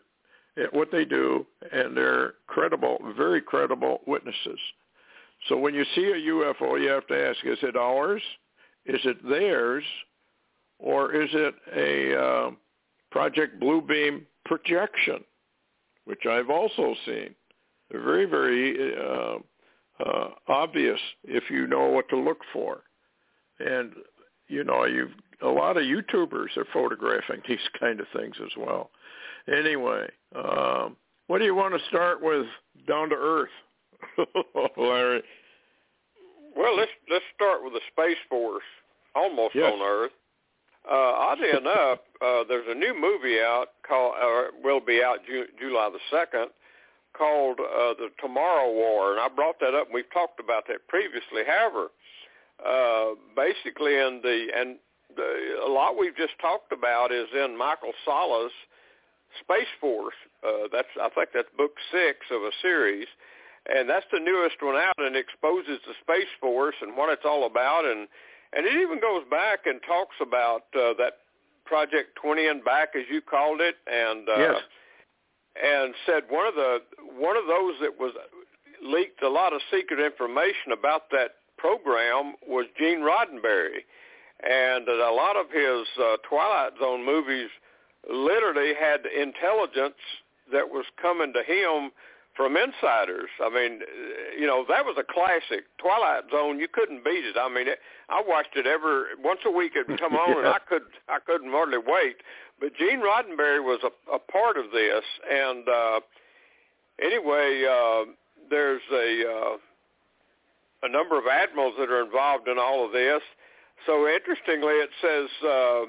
[0.56, 4.58] at what they do, and they're credible, very credible witnesses.
[5.48, 8.22] So when you see a UFO, you have to ask, is it ours?
[8.86, 9.84] Is it theirs?
[10.78, 12.50] Or is it a uh,
[13.10, 15.24] Project Bluebeam projection,
[16.04, 17.34] which I've also seen?
[17.90, 19.38] They're very, very uh,
[20.04, 22.82] uh, obvious if you know what to look for.
[23.58, 23.92] And,
[24.48, 28.90] you know, you've a lot of YouTubers are photographing these kind of things as well.
[29.46, 30.96] Anyway, um,
[31.26, 32.46] what do you want to start with
[32.86, 33.50] down to earth,
[34.76, 35.22] Larry?
[36.56, 38.64] Well, let's let's start with the Space Force,
[39.14, 39.72] almost yes.
[39.72, 40.12] on Earth.
[40.90, 45.46] Uh, oddly enough, uh, there's a new movie out called, or will be out Ju-
[45.60, 46.48] July the second,
[47.16, 49.86] called uh, the Tomorrow War, and I brought that up.
[49.86, 51.42] and We've talked about that previously.
[51.46, 51.88] However,
[52.64, 54.76] uh, basically, in the and
[55.14, 58.52] the, a lot we've just talked about is in Michael Salla's
[59.40, 60.14] Space Force.
[60.46, 63.06] Uh, that's I think that's book six of a series,
[63.68, 67.46] and that's the newest one out, and exposes the Space Force and what it's all
[67.46, 68.08] about, and
[68.52, 71.20] and it even goes back and talks about uh, that
[71.66, 74.56] Project 20 and back, as you called it, and uh, yes.
[75.62, 76.78] and said one of the
[77.18, 78.12] one of those that was
[78.82, 83.82] leaked a lot of secret information about that program was Gene Roddenberry
[84.42, 87.48] and a lot of his uh, Twilight Zone movies
[88.08, 89.98] literally had intelligence
[90.52, 91.90] that was coming to him
[92.38, 93.28] from insiders.
[93.42, 93.80] I mean,
[94.38, 95.66] you know, that was a classic.
[95.82, 97.34] Twilight Zone, you couldn't beat it.
[97.36, 99.72] I mean, it, I watched it every once a week.
[99.74, 100.38] It'd come on, yeah.
[100.38, 102.22] and I could I couldn't hardly wait.
[102.60, 106.00] But Gene Roddenberry was a, a part of this, and uh,
[107.02, 108.04] anyway, uh,
[108.48, 109.56] there's a uh,
[110.86, 113.20] a number of admirals that are involved in all of this.
[113.84, 115.82] So interestingly, it says uh,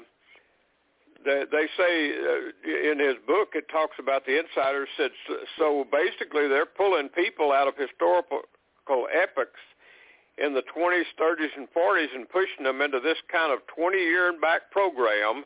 [1.24, 5.10] they, they say uh, in his book it talks about the insiders said
[5.58, 8.42] so basically they're pulling people out of historical
[9.12, 9.60] epochs
[10.38, 14.40] in the 20s, 30s, and 40s and pushing them into this kind of 20-year and
[14.40, 15.44] back program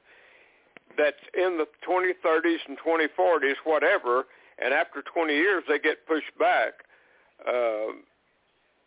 [0.96, 4.26] that's in the 2030s and 2040s, whatever,
[4.62, 6.84] and after 20 years they get pushed back.
[7.46, 7.98] Uh,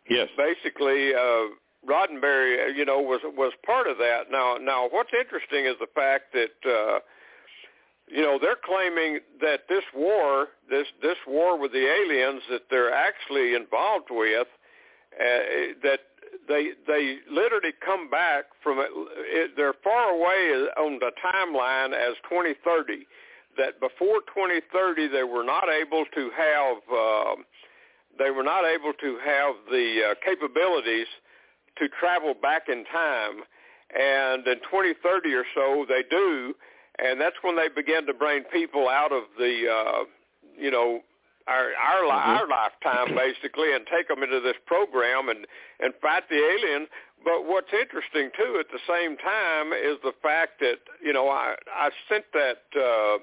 [0.09, 0.29] yes.
[0.37, 1.51] Basically, uh,
[1.87, 4.29] Roddenberry, you know, was was part of that.
[4.31, 6.99] Now, now, what's interesting is the fact that uh,
[8.07, 12.93] you know they're claiming that this war, this this war with the aliens that they're
[12.93, 14.47] actually involved with,
[15.19, 15.99] uh, that
[16.47, 19.51] they they literally come back from it, it.
[19.55, 23.07] They're far away on the timeline as 2030.
[23.57, 26.77] That before 2030, they were not able to have.
[26.91, 27.41] Uh,
[28.19, 31.07] they were not able to have the uh, capabilities
[31.79, 33.43] to travel back in time.
[33.95, 36.53] And in 2030 or so, they do,
[36.99, 40.03] and that's when they begin to bring people out of the, uh,
[40.57, 41.01] you know,
[41.47, 42.29] our our, mm-hmm.
[42.29, 45.47] our lifetime basically, and take them into this program and
[45.79, 46.89] and fight the aliens.
[47.23, 51.55] But what's interesting too, at the same time, is the fact that you know I
[51.73, 53.17] I sent that uh,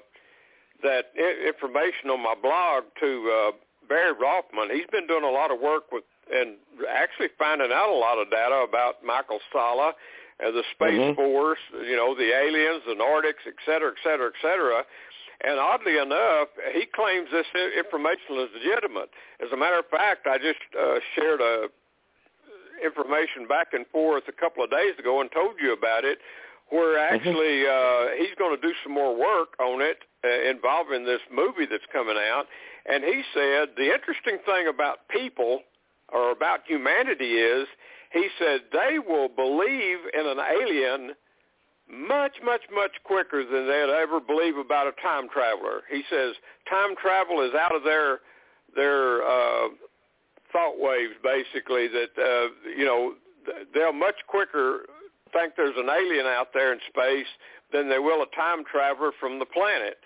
[0.83, 1.13] that
[1.47, 3.51] information on my blog to uh,
[3.87, 4.69] Barry Rothman.
[4.73, 6.55] He's been doing a lot of work with and
[6.89, 9.93] actually finding out a lot of data about Michael Salla
[10.39, 11.15] and the Space mm-hmm.
[11.15, 14.83] Force, you know, the aliens, the Nordics, et cetera, et cetera, et cetera.
[15.43, 17.45] And oddly enough, he claims this
[17.77, 19.09] information is legitimate.
[19.43, 21.67] As a matter of fact, I just uh, shared a
[22.83, 26.19] information back and forth a couple of days ago and told you about it,
[26.69, 27.15] where mm-hmm.
[27.15, 31.65] actually uh, he's going to do some more work on it uh, involving this movie
[31.69, 32.45] that's coming out.
[32.85, 35.61] And he said the interesting thing about people
[36.15, 37.67] or about humanity is
[38.11, 41.11] he said they will believe in an alien
[41.91, 45.81] much, much, much quicker than they'd ever believe about a time traveler.
[45.91, 46.33] He says
[46.69, 48.19] time travel is out of their
[48.75, 49.67] their uh,
[50.51, 51.87] thought waves, basically.
[51.87, 53.13] That uh, you know
[53.73, 54.85] they'll much quicker
[55.33, 57.27] think there's an alien out there in space
[57.73, 59.97] than they will a time traveler from the planet.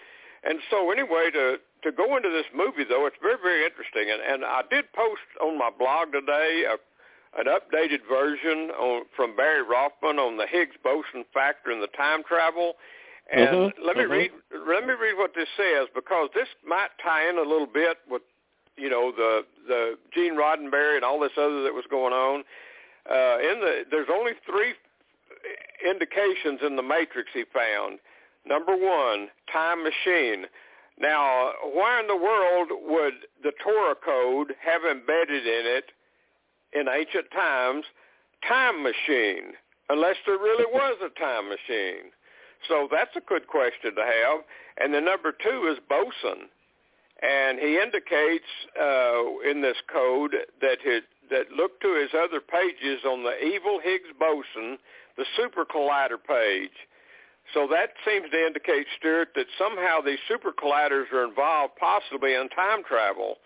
[0.43, 4.09] And so anyway, to to go into this movie though, it's very very interesting.
[4.11, 6.77] And and I did post on my blog today a
[7.37, 12.23] an updated version on, from Barry Rothman on the Higgs boson factor and the time
[12.23, 12.73] travel.
[13.31, 13.85] And mm-hmm.
[13.85, 14.11] let me mm-hmm.
[14.11, 14.31] read
[14.67, 18.23] let me read what this says because this might tie in a little bit with
[18.77, 22.43] you know the the Gene Roddenberry and all this other that was going on.
[23.09, 24.73] Uh, in the there's only three
[25.87, 27.99] indications in the matrix he found.
[28.45, 30.45] Number one, time machine.
[30.99, 35.85] Now, why in the world would the Torah code have embedded in it
[36.73, 37.85] in ancient times
[38.47, 39.53] time machine
[39.89, 42.11] unless there really was a time machine?
[42.67, 44.41] So that's a good question to have.
[44.77, 46.49] And the number two is boson.
[47.21, 48.47] And he indicates
[48.79, 53.79] uh, in this code that his, that look to his other pages on the evil
[53.83, 54.77] Higgs boson,
[55.17, 56.75] the super collider page.
[57.53, 62.49] So that seems to indicate, Stewart, that somehow these super colliders are involved possibly in
[62.49, 63.37] time travel.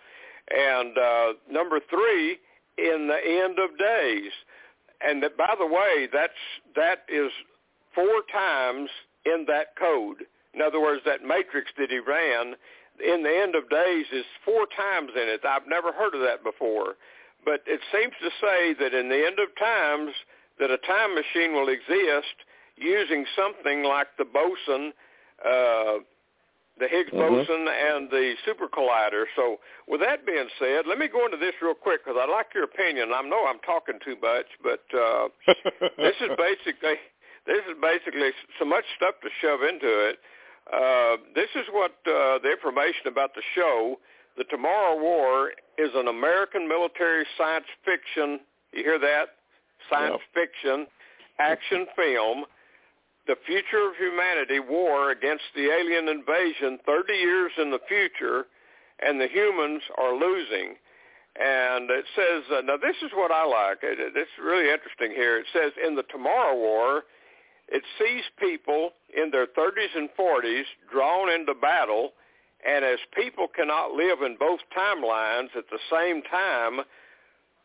[0.49, 2.38] And uh, number three,
[2.78, 4.32] in the end of days.
[5.01, 6.34] And that, by the way, that's
[6.76, 7.32] that is
[7.93, 8.89] four times
[9.26, 10.26] in that code.
[10.54, 12.56] In other words, that matrix that he ran
[13.04, 15.41] in the end of days is four times in it.
[15.45, 16.95] I've never heard of that before.
[17.43, 20.14] But it seems to say that in the end of times
[20.60, 22.38] that a time machine will exist
[22.78, 24.93] using something like the boson,
[25.45, 26.01] uh,
[26.80, 27.19] the Higgs mm-hmm.
[27.19, 29.26] boson and the super collider.
[29.36, 29.57] So
[29.88, 32.63] with that being said, let me go into this real quick because I like your
[32.63, 33.11] opinion.
[33.13, 35.30] I know I'm talking too much, but uh,
[35.97, 36.97] this is basically
[37.45, 40.17] this is basically so much stuff to shove into it.
[40.71, 43.99] Uh, this is what uh, the information about the show.
[44.38, 48.39] The Tomorrow War is an American military science fiction.
[48.71, 49.38] You hear that?
[49.91, 50.34] Science yep.
[50.34, 50.88] fiction
[51.39, 52.45] action film
[53.28, 58.45] the future of humanity war against the alien invasion 30 years in the future,
[58.99, 60.76] and the humans are losing.
[61.36, 63.80] And it says, uh, now this is what I like.
[63.82, 65.38] It, it, it's really interesting here.
[65.38, 67.03] It says in the Tomorrow War,
[67.69, 72.11] it sees people in their 30s and 40s drawn into battle,
[72.67, 76.82] and as people cannot live in both timelines at the same time,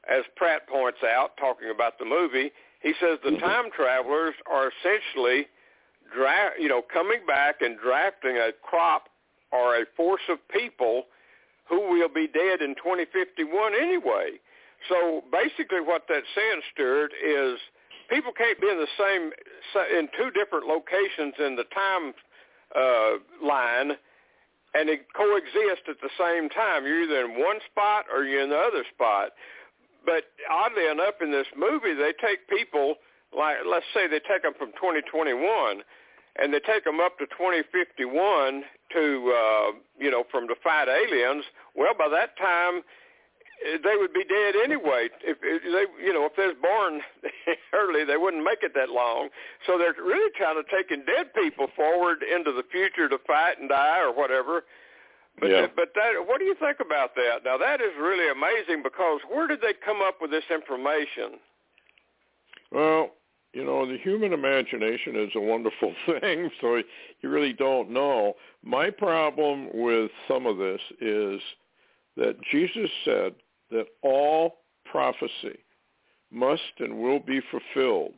[0.09, 3.45] as Pratt points out, talking about the movie, he says the mm-hmm.
[3.45, 5.47] time travelers are essentially,
[6.15, 9.09] dra- you know, coming back and drafting a crop
[9.53, 11.05] or a force of people
[11.69, 14.39] who will be dead in 2051 anyway.
[14.89, 17.59] So basically what that's saying, Stewart, is
[18.09, 19.33] people can't be in the same,
[19.99, 22.15] in two different locations in the time
[22.77, 23.97] uh, line
[24.75, 26.85] and coexist at the same time.
[26.85, 29.33] You're either in one spot or you're in the other spot.
[30.09, 32.97] But oddly enough, in this movie, they take people
[33.37, 35.37] like let's say they take them from 2021,
[36.41, 38.65] and they take them up to 2051
[38.97, 41.45] to uh, you know from to fight aliens.
[41.77, 42.81] Well, by that time,
[43.69, 45.13] eh, they would be dead anyway.
[45.21, 47.05] If, they, you know, if they're born
[47.77, 49.29] early, they wouldn't make it that long.
[49.67, 53.69] So they're really kind of taking dead people forward into the future to fight and
[53.69, 54.65] die or whatever.
[55.41, 55.67] But yeah.
[55.75, 57.45] but that what do you think about that?
[57.45, 61.39] Now that is really amazing because where did they come up with this information?
[62.71, 63.11] Well,
[63.53, 66.77] you know, the human imagination is a wonderful thing, so
[67.21, 68.35] you really don't know.
[68.63, 71.41] My problem with some of this is
[72.17, 73.35] that Jesus said
[73.71, 75.59] that all prophecy
[76.31, 78.15] must and will be fulfilled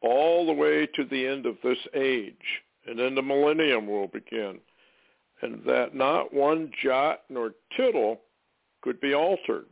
[0.00, 4.60] all the way to the end of this age, and then the millennium will begin
[5.42, 8.20] and that not one jot nor tittle
[8.82, 9.66] could be altered,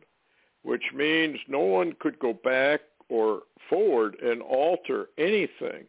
[0.63, 5.85] which means no one could go back or forward and alter anything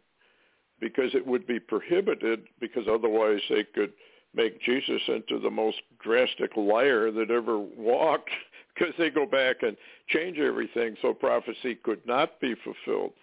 [0.79, 3.93] because it would be prohibited because otherwise they could
[4.35, 8.29] make Jesus into the most drastic liar that ever walked
[8.75, 9.77] because they go back and
[10.09, 13.13] change everything so prophecy could not be fulfilled.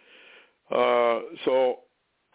[0.70, 1.80] Uh, so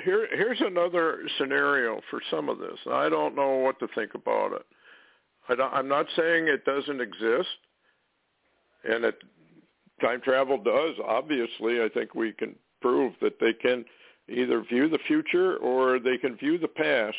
[0.03, 2.77] here here's another scenario for some of this.
[2.91, 4.65] I don't know what to think about it.
[5.47, 7.49] I am not saying it doesn't exist,
[8.83, 9.15] and it,
[10.01, 10.95] time travel does.
[11.05, 13.85] Obviously, I think we can prove that they can
[14.27, 17.17] either view the future or they can view the past.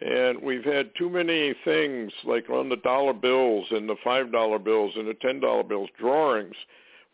[0.00, 4.58] And we've had too many things like on the dollar bills and the five dollar
[4.58, 6.56] bills and the ten dollar bills drawings.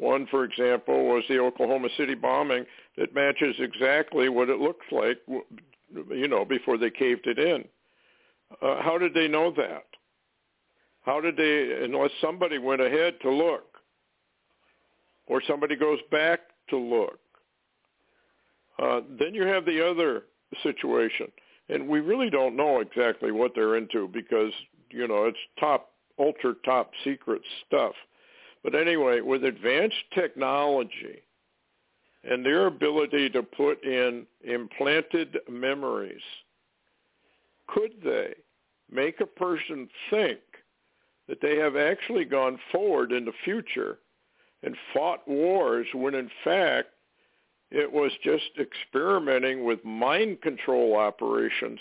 [0.02, 2.66] One, for example, was the Oklahoma City bombing
[2.98, 7.64] that matches exactly what it looks like, you know, before they caved it in.
[8.60, 9.84] Uh, how did they know that?
[11.02, 13.76] How did they, unless somebody went ahead to look,
[15.28, 16.40] or somebody goes back
[16.70, 17.20] to look.
[18.80, 20.24] Uh, then you have the other
[20.64, 21.30] situation,
[21.68, 24.52] and we really don't know exactly what they're into because
[24.90, 27.94] you know it's top, ultra top secret stuff.
[28.62, 31.22] But anyway, with advanced technology
[32.24, 36.22] and their ability to put in implanted memories,
[37.66, 38.34] could they
[38.90, 40.40] make a person think
[41.28, 43.98] that they have actually gone forward in the future
[44.62, 46.88] and fought wars when in fact
[47.70, 51.80] it was just experimenting with mind control operations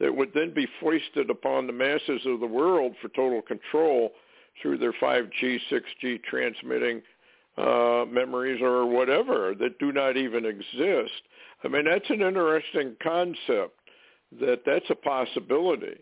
[0.00, 4.12] that would then be foisted upon the masses of the world for total control
[4.60, 7.02] through their 5G, 6G transmitting
[7.56, 11.22] uh, memories or whatever that do not even exist.
[11.64, 13.78] I mean, that's an interesting concept
[14.40, 16.00] that that's a possibility.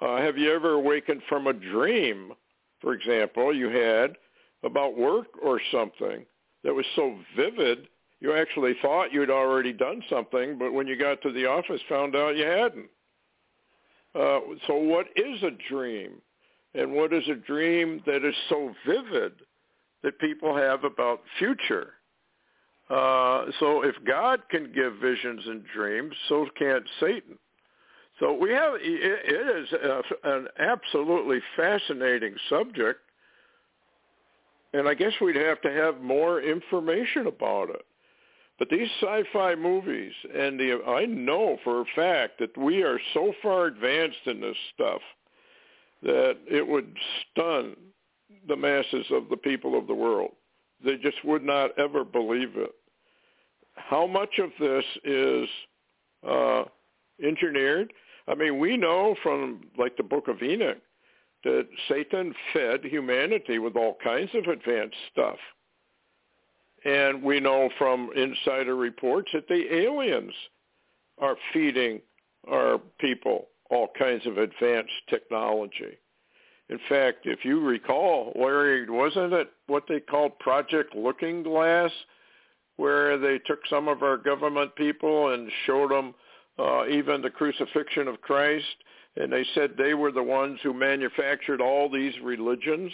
[0.00, 2.32] Uh, have you ever awakened from a dream,
[2.80, 4.16] for example, you had
[4.64, 6.24] about work or something
[6.64, 7.88] that was so vivid
[8.20, 12.16] you actually thought you'd already done something, but when you got to the office, found
[12.16, 12.90] out you hadn't.
[14.14, 16.20] Uh, so what is a dream?
[16.74, 19.32] And what is a dream that is so vivid
[20.02, 21.94] that people have about future?
[22.90, 27.38] Uh, so if God can give visions and dreams, so can Satan.
[28.18, 33.00] So we have it, is a, an absolutely fascinating subject,
[34.72, 37.84] and I guess we'd have to have more information about it.
[38.58, 43.32] But these sci-fi movies, and the I know for a fact that we are so
[43.40, 45.00] far advanced in this stuff
[46.02, 46.94] that it would
[47.30, 47.76] stun
[48.46, 50.32] the masses of the people of the world.
[50.84, 52.70] They just would not ever believe it.
[53.74, 55.48] How much of this is
[56.26, 56.64] uh,
[57.22, 57.92] engineered?
[58.26, 60.78] I mean, we know from like the Book of Enoch
[61.44, 65.38] that Satan fed humanity with all kinds of advanced stuff.
[66.84, 70.32] And we know from insider reports that the aliens
[71.18, 72.00] are feeding
[72.48, 75.98] our people all kinds of advanced technology.
[76.70, 81.90] In fact, if you recall, Larry, wasn't it what they called Project Looking Glass,
[82.76, 86.14] where they took some of our government people and showed them
[86.58, 88.66] uh, even the crucifixion of Christ,
[89.16, 92.92] and they said they were the ones who manufactured all these religions?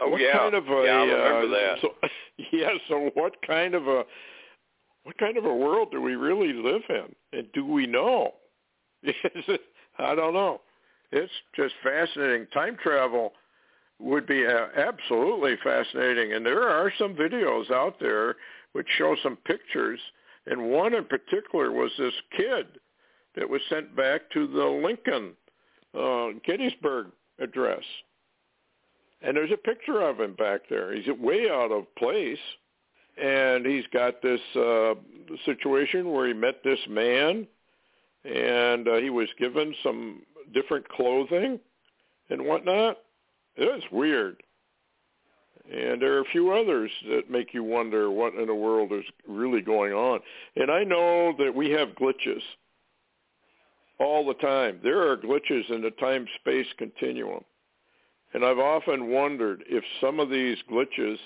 [0.00, 1.78] Oh what yeah, kind of a, yeah, I remember uh, that.
[1.80, 2.08] So,
[2.52, 4.04] yeah, so what kind of a
[5.08, 8.34] what kind of a world do we really live in, and do we know?
[9.98, 10.60] I don't know.
[11.10, 12.46] It's just fascinating.
[12.52, 13.32] Time travel
[13.98, 18.36] would be uh, absolutely fascinating, and there are some videos out there
[18.72, 19.98] which show some pictures,
[20.46, 22.66] and one in particular was this kid
[23.34, 25.32] that was sent back to the Lincoln
[25.98, 27.06] uh, Gettysburg
[27.40, 27.82] address
[29.22, 30.94] and there's a picture of him back there.
[30.94, 32.38] He's way out of place,
[33.20, 34.94] and he's got this uh,
[35.44, 37.46] situation where he met this man,
[38.24, 40.22] and uh, he was given some
[40.54, 41.58] different clothing
[42.30, 42.98] and whatnot.
[43.56, 44.42] It's weird.
[45.70, 49.04] And there are a few others that make you wonder what in the world is
[49.26, 50.20] really going on.
[50.56, 52.40] And I know that we have glitches
[53.98, 54.80] all the time.
[54.82, 57.44] There are glitches in the time-space continuum.
[58.32, 61.18] And I've often wondered if some of these glitches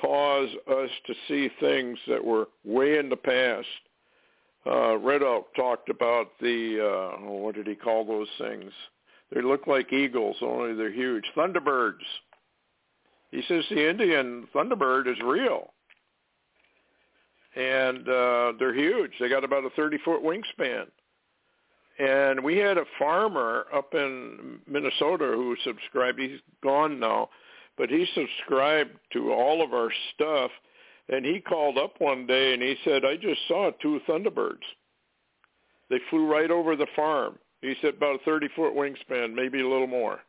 [0.00, 3.66] cause us to see things that were way in the past.
[4.66, 8.72] Uh, Red Elk talked about the, uh, oh, what did he call those things?
[9.32, 11.24] They look like eagles, only they're huge.
[11.36, 12.04] Thunderbirds.
[13.30, 15.72] He says the Indian Thunderbird is real.
[17.54, 19.12] And uh, they're huge.
[19.18, 20.86] They got about a 30-foot wingspan.
[21.98, 26.18] And we had a farmer up in Minnesota who subscribed.
[26.18, 27.30] He's gone now,
[27.76, 30.50] but he subscribed to all of our stuff.
[31.08, 34.64] And he called up one day and he said, I just saw two Thunderbirds.
[35.88, 37.38] They flew right over the farm.
[37.62, 40.20] He said about a 30-foot wingspan, maybe a little more.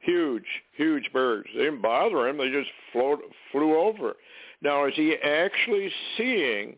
[0.00, 1.48] Huge, huge birds.
[1.54, 2.38] They didn't bother him.
[2.38, 3.20] They just float,
[3.52, 4.14] flew over.
[4.62, 6.76] Now, is he actually seeing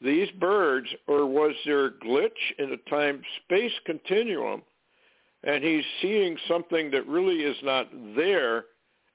[0.00, 4.62] these birds, or was there a glitch in the time-space continuum,
[5.44, 8.64] and he's seeing something that really is not there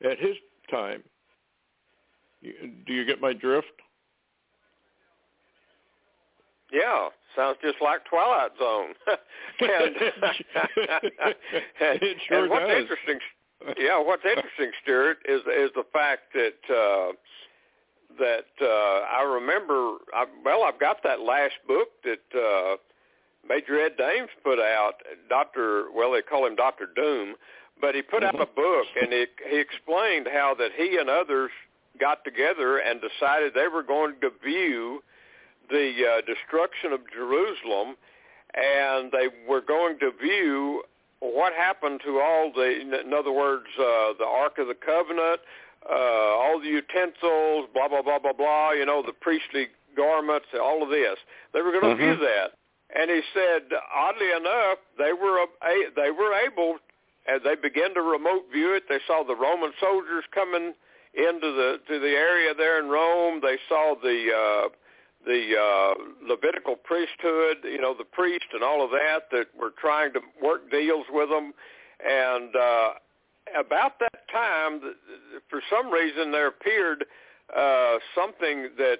[0.04, 0.36] at his
[0.70, 1.04] time?
[2.42, 3.68] Do you get my drift?
[6.72, 8.94] Yeah, sounds just like Twilight Zone.
[9.60, 9.96] and,
[11.82, 12.82] it sure and what's does.
[12.82, 13.20] interesting,
[13.78, 17.12] yeah, what's interesting, Stewart, is is the fact that uh,
[18.18, 19.98] that uh, I remember.
[20.14, 22.78] I, well, I've got that last book that uh,
[23.48, 25.02] Major Ed Dames put out.
[25.30, 27.36] Doctor, well, they call him Doctor Doom,
[27.80, 28.36] but he put Mm-hmm.
[28.36, 31.52] out a book and he he explained how that he and others
[32.00, 35.04] got together and decided they were going to view
[35.70, 37.96] the uh, destruction of Jerusalem,
[38.54, 40.84] and they were going to view
[41.20, 45.40] what happened to all the, in other words, uh, the Ark of the Covenant,
[45.90, 48.72] uh, all the utensils, blah blah blah blah blah.
[48.72, 51.18] You know, the priestly garments, all of this.
[51.54, 52.18] They were going to Mhm.
[52.18, 52.54] view that,
[52.98, 53.64] and he said,
[53.94, 55.46] oddly enough, they were
[55.96, 56.78] they were able,
[57.28, 58.84] as they began to remote view it.
[58.90, 60.74] They saw the Roman soldiers coming
[61.14, 63.40] into the to the area there in Rome.
[63.42, 64.70] They saw the uh,
[65.26, 65.94] the uh,
[66.28, 70.70] Levitical priesthood, you know, the priest and all of that that were trying to work
[70.72, 71.54] deals with them,
[72.06, 72.90] and uh,
[73.58, 74.82] about that time,
[75.50, 77.06] for some reason, there appeared
[77.56, 79.00] uh, something that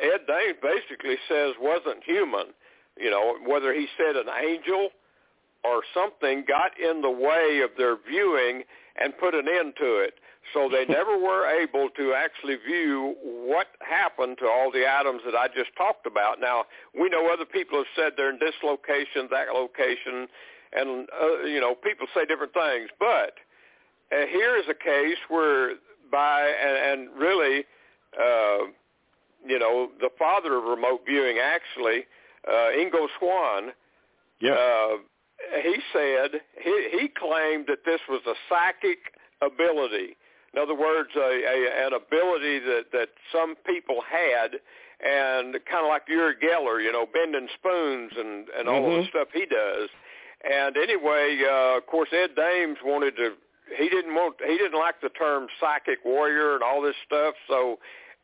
[0.00, 2.52] Ed Dames basically says wasn't human.
[2.96, 4.90] You know, whether he said an angel
[5.64, 8.62] or something got in the way of their viewing
[9.00, 10.14] and put an end to it.
[10.54, 15.34] So they never were able to actually view what happened to all the items that
[15.34, 16.40] I just talked about.
[16.40, 16.64] Now,
[16.98, 20.28] we know other people have said they're in this location, that location,
[20.72, 22.90] and, uh, you know, people say different things.
[22.98, 23.34] But
[24.12, 25.74] uh, here is a case where
[26.10, 27.64] by, and, and really,
[28.18, 28.70] uh,
[29.46, 32.06] you know, the father of remote viewing actually,
[32.46, 33.72] uh, Ingo Swann,
[34.40, 34.52] Yeah.
[34.52, 34.96] uh,
[35.62, 38.98] he said he, he claimed that this was a psychic
[39.42, 40.16] ability.
[40.54, 44.56] In other words, a, a, an ability that, that some people had,
[45.04, 49.02] and kind of like Uri Geller, you know, bending spoons and, and all Mhm.
[49.02, 49.90] the stuff he does.
[50.42, 53.34] And anyway, uh, of course, Ed Dames wanted to.
[53.76, 54.36] He didn't want.
[54.46, 57.34] He didn't like the term psychic warrior and all this stuff.
[57.48, 57.78] So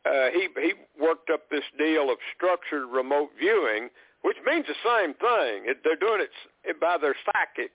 [0.05, 3.89] uh, he he worked up this deal of structured remote viewing,
[4.23, 5.69] which means the same thing.
[5.69, 6.25] It, they're doing
[6.63, 7.71] it by their psychic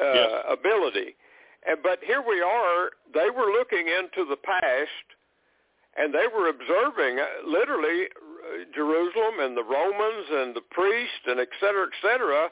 [0.00, 0.30] uh, Yes.
[0.48, 1.16] ability.
[1.66, 2.90] And, but here we are.
[3.12, 5.06] They were looking into the past,
[5.96, 11.40] and they were observing uh, literally uh, Jerusalem and the Romans and the priests and
[11.40, 12.48] et cetera, et cetera.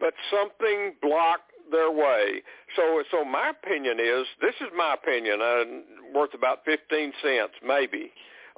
[0.00, 2.42] But something blocked their way.
[2.74, 5.40] So, so my opinion is this is my opinion.
[5.40, 5.64] Uh,
[6.12, 8.10] worth about fifteen cents, maybe,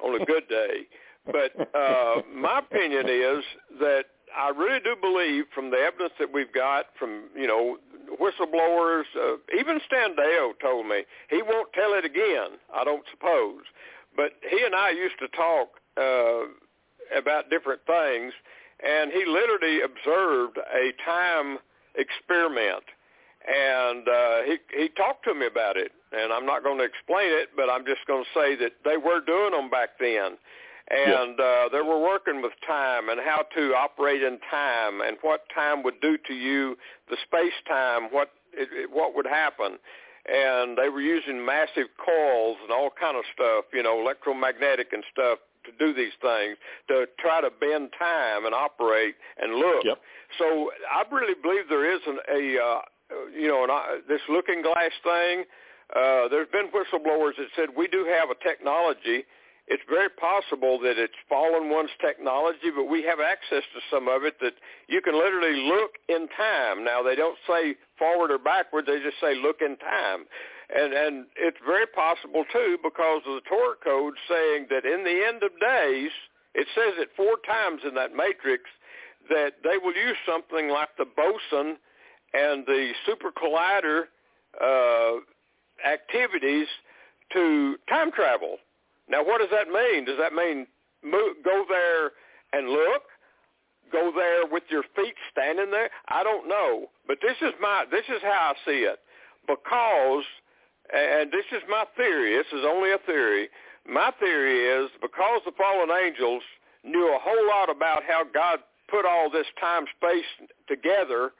[0.03, 0.87] on a good day.
[1.25, 3.43] But uh, my opinion is
[3.79, 4.05] that
[4.35, 7.77] I really do believe from the evidence that we've got from, you know,
[8.19, 13.63] whistleblowers, uh, even Stan Deyo told me, he won't tell it again, I don't suppose.
[14.15, 16.45] But he and I used to talk uh,
[17.17, 18.33] about different things,
[18.85, 21.59] and he literally observed a time
[21.95, 22.83] experiment.
[23.45, 27.27] And uh, he he talked to me about it, and I'm not going to explain
[27.27, 30.37] it, but I'm just going to say that they were doing them back then
[30.89, 35.41] and uh, they were working with time and how to operate in time and what
[35.53, 36.75] time would do to you,
[37.09, 39.77] the space time, what it, it, what would happen,
[40.27, 45.03] and they were using massive coils and all kind of stuff, you know, electromagnetic and
[45.11, 46.57] stuff to do these things
[46.89, 49.83] to try to bend time and operate and look.
[49.85, 49.99] Yep.
[50.37, 52.81] So I really believe there is an, a uh,
[53.33, 55.43] you know an, uh, this looking glass thing.
[55.95, 59.23] Uh, there's been whistleblowers that said we do have a technology
[59.67, 64.23] it's very possible that it's fallen one's technology, but we have access to some of
[64.23, 64.53] it that
[64.89, 66.83] you can literally look in time.
[66.83, 70.25] Now they don't say forward or backward; they just say look in time,
[70.75, 75.23] and and it's very possible too because of the Torah code saying that in the
[75.25, 76.11] end of days,
[76.55, 78.63] it says it four times in that matrix
[79.29, 81.77] that they will use something like the boson
[82.33, 84.11] and the super collider
[84.59, 85.23] uh,
[85.87, 86.67] activities
[87.31, 88.57] to time travel.
[89.13, 90.05] Now, what does that mean?
[90.05, 90.65] Does that mean
[91.05, 92.17] move, go there
[92.51, 93.03] and look?
[93.91, 95.91] Go there with your feet standing there?
[96.07, 98.97] I don't know, but this is my this is how I see it.
[99.45, 100.23] Because,
[100.91, 102.35] and this is my theory.
[102.35, 103.49] This is only a theory.
[103.87, 106.41] My theory is because the fallen angels
[106.83, 108.59] knew a whole lot about how God
[108.89, 111.33] put all this time space together.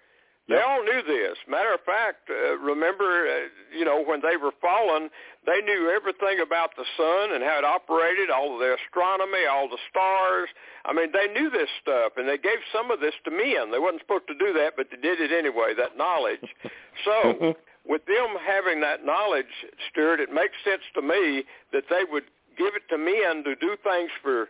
[0.49, 1.37] They all knew this.
[1.47, 5.09] Matter of fact, uh, remember, uh, you know, when they were fallen,
[5.45, 9.69] they knew everything about the sun and how it operated, all of the astronomy, all
[9.69, 10.49] the stars.
[10.83, 13.71] I mean, they knew this stuff, and they gave some of this to men.
[13.71, 16.47] They wasn't supposed to do that, but they did it anyway, that knowledge.
[17.05, 19.49] So with them having that knowledge,
[19.89, 22.23] Stewart, it makes sense to me that they would
[22.55, 24.49] give it to men to do things for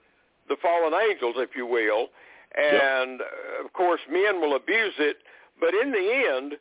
[0.50, 2.10] the fallen angels, if you will.
[2.54, 5.18] And, uh, of course, men will abuse it.
[5.64, 6.56] But in the end,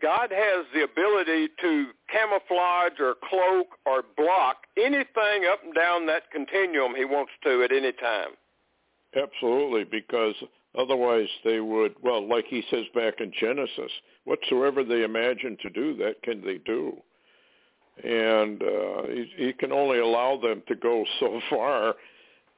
[0.00, 6.30] God has the ability to camouflage or cloak or block anything up and down that
[6.30, 8.28] continuum he wants to at any time.
[9.20, 10.36] Absolutely, because
[10.78, 13.90] otherwise they would, well, like he says back in Genesis,
[14.22, 16.96] whatsoever they imagine to do, that can they do.
[18.04, 21.96] And uh, he, he can only allow them to go so far,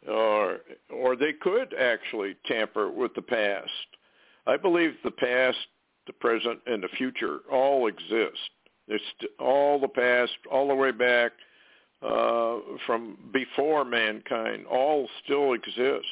[0.07, 0.59] uh,
[0.91, 3.71] or they could actually tamper with the past.
[4.49, 5.59] I believe the past
[6.09, 8.51] the present, and the future all exist.
[8.89, 9.05] It's
[9.39, 11.33] all the past, all the way back
[12.03, 16.11] uh, from before mankind, all still exists.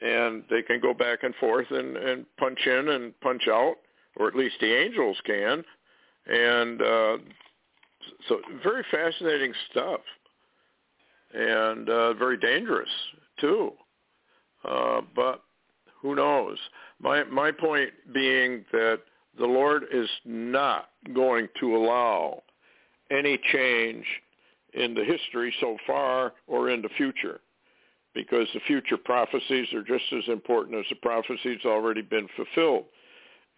[0.00, 3.76] And they can go back and forth and, and punch in and punch out,
[4.16, 5.62] or at least the angels can.
[6.26, 7.18] And uh,
[8.28, 10.00] so very fascinating stuff
[11.34, 12.88] and uh, very dangerous
[13.38, 13.72] too.
[14.64, 15.42] Uh, but
[16.00, 16.58] who knows?
[17.00, 19.00] My my point being that
[19.38, 22.42] the Lord is not going to allow
[23.10, 24.04] any change
[24.72, 27.40] in the history so far or in the future
[28.14, 32.86] because the future prophecies are just as important as the prophecies already been fulfilled.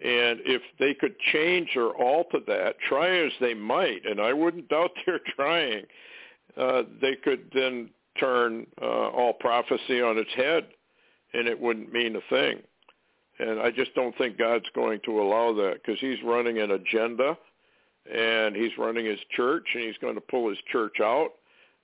[0.01, 4.68] And if they could change or alter that, try as they might, and I wouldn't
[4.68, 5.84] doubt they're trying,
[6.57, 10.66] uh, they could then turn uh, all prophecy on its head,
[11.34, 12.59] and it wouldn't mean a thing.
[13.39, 17.36] And I just don't think God's going to allow that because he's running an agenda
[18.12, 21.30] and he's running his church and he's going to pull his church out.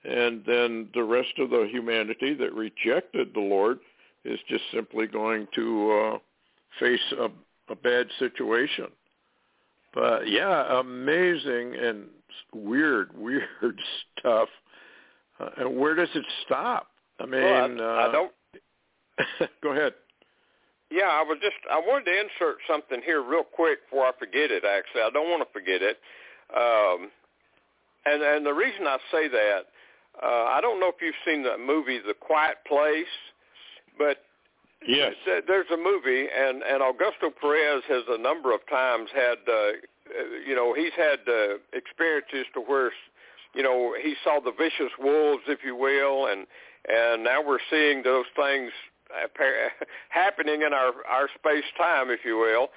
[0.04, 3.78] And then the rest of the humanity that rejected the Lord
[4.24, 6.18] is just simply going to uh,
[6.80, 7.28] face a,
[7.72, 8.88] a bad situation.
[9.94, 12.06] But yeah, amazing and
[12.52, 13.80] weird, weird
[14.18, 14.48] stuff.
[15.38, 16.88] Uh, and where does it stop?
[17.20, 18.32] I mean, well, I, uh, I don't.
[19.62, 19.94] go ahead.
[20.90, 24.50] Yeah, I was just I wanted to insert something here real quick before I forget
[24.50, 24.64] it.
[24.64, 25.98] Actually, I don't want to forget it.
[26.54, 27.10] Um,
[28.06, 29.60] and and the reason I say that,
[30.22, 33.10] uh, I don't know if you've seen the movie The Quiet Place,
[33.98, 34.18] but
[34.86, 35.14] yes,
[35.46, 39.72] there's a movie, and and Augusto Perez has a number of times had, uh,
[40.46, 42.92] you know, he's had uh, experiences to where,
[43.54, 46.46] you know, he saw the vicious wolves, if you will, and
[46.86, 48.70] and now we're seeing those things
[50.08, 52.68] happening in our our space time, if you will.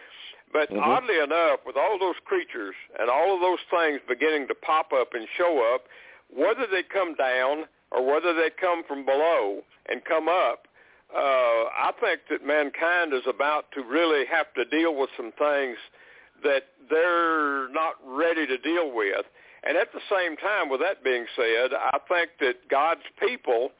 [0.52, 0.80] But mm-hmm.
[0.80, 5.10] oddly enough, with all those creatures and all of those things beginning to pop up
[5.14, 5.86] and show up,
[6.34, 10.68] whether they come down or whether they come from below and come up,
[11.14, 15.78] uh, I think that mankind is about to really have to deal with some things
[16.44, 19.26] that they're not ready to deal with.
[19.64, 23.72] And at the same time, with that being said, I think that God's people,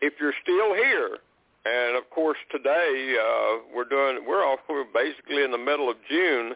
[0.00, 1.18] if you're still here,
[1.66, 5.96] and of course, today uh, we're doing we're all we're basically in the middle of
[6.08, 6.54] June,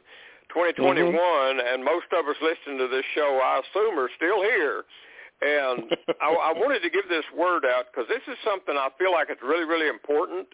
[0.54, 1.58] 2021, mm-hmm.
[1.58, 4.84] and most of us listening to this show, I assume, are still here.
[5.42, 5.90] And
[6.22, 9.28] I, I wanted to give this word out because this is something I feel like
[9.30, 10.46] it's really, really important.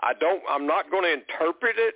[0.00, 0.42] I don't.
[0.50, 1.94] I'm not going to interpret it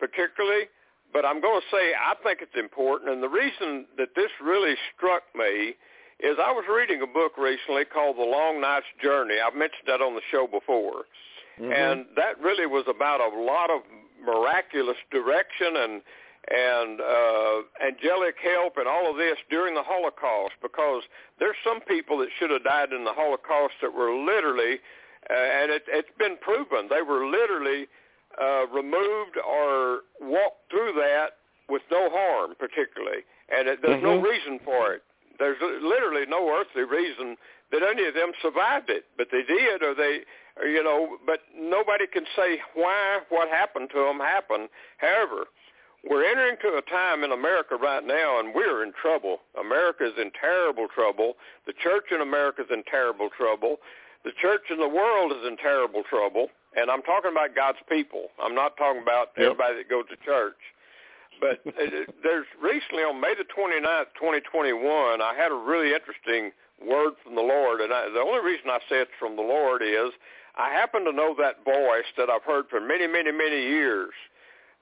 [0.00, 0.72] particularly,
[1.12, 3.12] but I'm going to say I think it's important.
[3.12, 5.76] And the reason that this really struck me
[6.20, 9.36] is I was reading a book recently called The Long Night's Journey.
[9.44, 11.04] I've mentioned that on the show before.
[11.60, 11.72] Mm-hmm.
[11.72, 13.82] And that really was about a lot of
[14.24, 16.02] miraculous direction and
[16.44, 21.02] and uh, angelic help and all of this during the Holocaust because
[21.38, 24.76] there's some people that should have died in the Holocaust that were literally,
[25.30, 27.88] uh, and it, it's been proven, they were literally
[28.36, 31.40] uh, removed or walked through that
[31.70, 33.24] with no harm particularly.
[33.48, 34.20] And it, there's mm-hmm.
[34.20, 35.02] no reason for it.
[35.38, 37.36] There's literally no earthly reason
[37.74, 40.22] that any of them survived it, but they did, or they
[40.62, 44.68] you know, but nobody can say why what happened to them happened.
[44.98, 45.50] However,
[46.08, 49.38] we're entering to a time in America right now, and we're in trouble.
[49.58, 51.34] America is in terrible trouble.
[51.66, 53.78] The church in America is in terrible trouble.
[54.22, 56.48] The church in the world is in terrible trouble.
[56.76, 58.28] And I'm talking about God's people.
[58.42, 59.52] I'm not talking about yep.
[59.52, 60.58] everybody that goes to church.
[61.40, 66.52] But uh, there's recently on May the 29th, 2021, I had a really interesting
[66.82, 67.80] word from the Lord.
[67.80, 70.10] And I, the only reason I say it's from the Lord is
[70.56, 74.12] I happen to know that voice that I've heard for many, many, many years.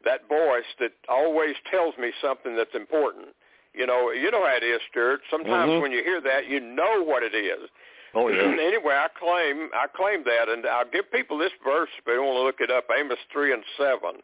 [0.05, 3.29] That voice that always tells me something that's important.
[3.73, 5.21] You know, you know how it is, Stewart.
[5.31, 5.83] Sometimes mm-hmm.
[5.83, 7.71] when you hear that, you know what it is.
[8.15, 8.43] Oh yeah.
[8.61, 12.37] anyway, I claim I claim that, and I'll give people this verse if they want
[12.37, 12.85] to look it up.
[12.93, 14.21] Amos three and seven.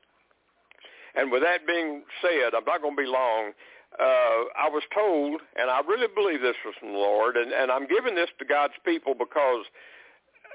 [1.15, 3.53] And with that being said, I'm not going to be long.
[3.99, 7.71] Uh, I was told, and I really believe this was from the Lord, and, and
[7.71, 9.67] I'm giving this to God's people because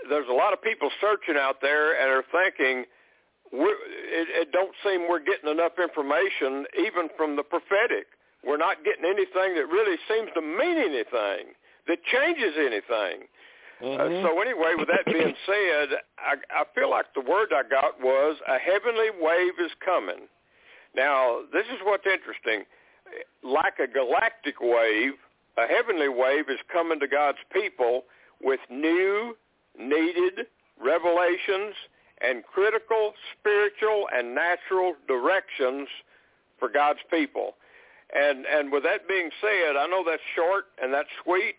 [0.09, 2.85] there's a lot of people searching out there and are thinking
[3.51, 8.07] we're, it, it don't seem we're getting enough information even from the prophetic.
[8.43, 11.53] We're not getting anything that really seems to mean anything
[11.87, 13.27] that changes anything.
[13.83, 13.99] Mm-hmm.
[13.99, 17.99] Uh, so anyway, with that being said, I, I feel like the word I got
[17.99, 20.31] was a heavenly wave is coming.
[20.95, 22.63] Now, this is what's interesting.
[23.43, 25.13] Like a galactic wave,
[25.57, 28.03] a heavenly wave is coming to God's people
[28.41, 29.35] with new
[29.77, 30.47] needed
[30.81, 31.75] revelations
[32.21, 35.87] and critical spiritual and natural directions
[36.59, 37.55] for God's people.
[38.15, 41.55] And and with that being said, I know that's short and that's sweet.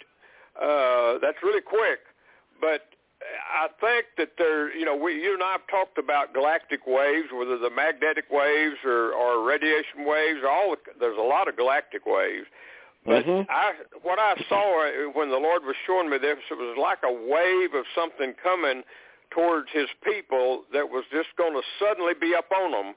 [0.61, 2.01] Uh, that's really quick,
[2.61, 2.94] but
[3.25, 7.29] I think that there, you know, we, you and I have talked about galactic waves,
[7.33, 10.41] whether the magnetic waves or, or radiation waves.
[10.47, 12.47] All the, there's a lot of galactic waves.
[13.07, 13.47] But Mhm.
[13.49, 13.73] I,
[14.03, 17.75] what I saw when the Lord was showing me this, it was like a wave
[17.75, 18.83] of something coming
[19.31, 22.95] towards His people that was just going to suddenly be up on them,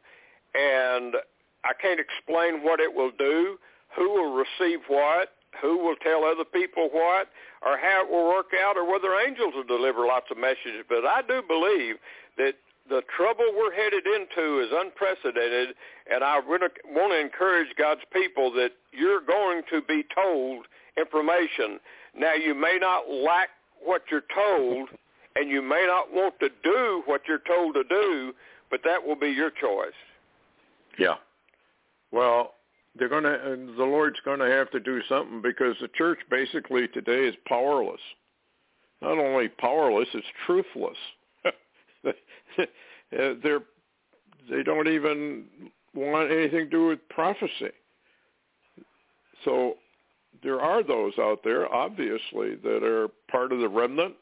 [0.55, 1.15] and
[1.63, 3.59] I can't explain what it will do,
[3.95, 7.27] who will receive what, who will tell other people what,
[7.61, 10.85] or how it will work out, or whether angels will deliver lots of messages.
[10.87, 11.95] But I do believe
[12.37, 12.53] that
[12.89, 15.75] the trouble we're headed into is unprecedented,
[16.11, 20.65] and I really want to encourage God's people that you're going to be told
[20.97, 21.79] information.
[22.17, 23.49] Now, you may not like
[23.83, 24.89] what you're told,
[25.35, 28.33] and you may not want to do what you're told to do,
[28.71, 29.91] but that will be your choice.
[30.97, 31.15] Yeah.
[32.11, 32.53] Well,
[32.97, 33.73] they're going to.
[33.77, 38.01] The Lord's going to have to do something because the church basically today is powerless.
[39.01, 40.95] Not only powerless, it's truthless.
[43.43, 43.61] they're
[44.49, 45.45] they don't even
[45.93, 47.71] want anything to do with prophecy.
[49.45, 49.75] So
[50.43, 54.15] there are those out there, obviously, that are part of the remnant.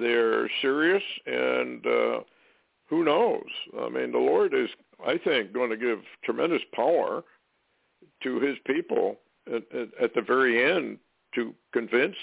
[0.00, 2.20] They're serious, and uh,
[2.88, 3.46] who knows?
[3.80, 4.68] I mean, the Lord is,
[5.06, 7.22] I think, going to give tremendous power
[8.22, 10.98] to his people at, at, at the very end
[11.34, 12.16] to convince.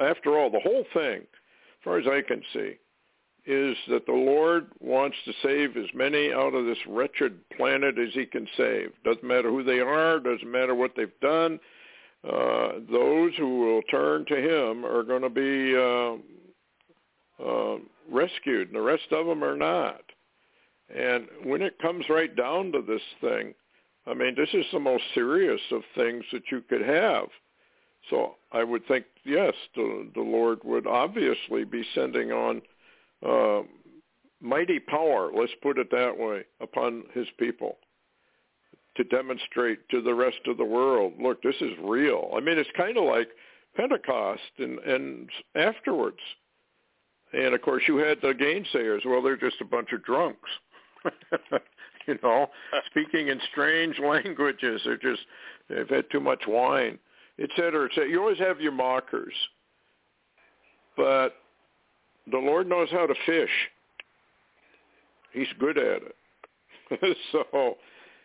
[0.00, 2.76] After all, the whole thing, as far as I can see,
[3.44, 8.14] is that the Lord wants to save as many out of this wretched planet as
[8.14, 8.92] he can save.
[9.04, 11.58] Doesn't matter who they are, doesn't matter what they've done.
[12.24, 16.14] Uh, those who will turn to him are going to be uh,
[17.44, 17.78] uh,
[18.10, 20.02] rescued, and the rest of them are not.
[20.94, 23.54] And when it comes right down to this thing,
[24.06, 27.26] I mean, this is the most serious of things that you could have.
[28.10, 32.62] So I would think, yes, the, the Lord would obviously be sending on
[33.24, 33.62] uh,
[34.40, 37.76] mighty power, let's put it that way, upon his people
[38.96, 42.30] to demonstrate to the rest of the world, look, this is real.
[42.36, 43.28] I mean, it's kind of like
[43.74, 46.18] Pentecost and, and afterwards.
[47.32, 49.06] And of course, you had the gainsayers.
[49.06, 50.50] Well, they're just a bunch of drunks.
[52.06, 52.48] you know,
[52.90, 54.80] speaking in strange languages.
[54.84, 55.22] They're just
[55.68, 56.98] they've had too much wine,
[57.38, 58.10] et cetera, et cetera.
[58.10, 59.34] You always have your mockers,
[60.96, 61.36] but
[62.30, 63.50] the Lord knows how to fish.
[65.32, 67.16] He's good at it.
[67.32, 67.76] so,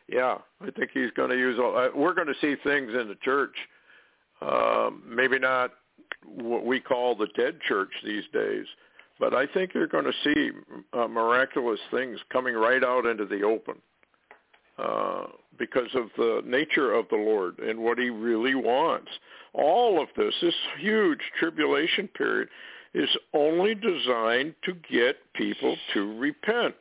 [0.10, 1.78] yeah, I think he's going to use all.
[1.78, 3.56] Uh, we're going to see things in the church.
[4.42, 5.72] Um, maybe not
[6.26, 8.66] what we call the dead church these days,
[9.20, 10.52] but I think you're going to see
[10.94, 13.76] uh, miraculous things coming right out into the open
[14.78, 15.26] uh,
[15.58, 19.10] because of the nature of the Lord and what he really wants.
[19.54, 22.50] All of this, this huge tribulation period,
[22.94, 26.76] is only designed to get people to repent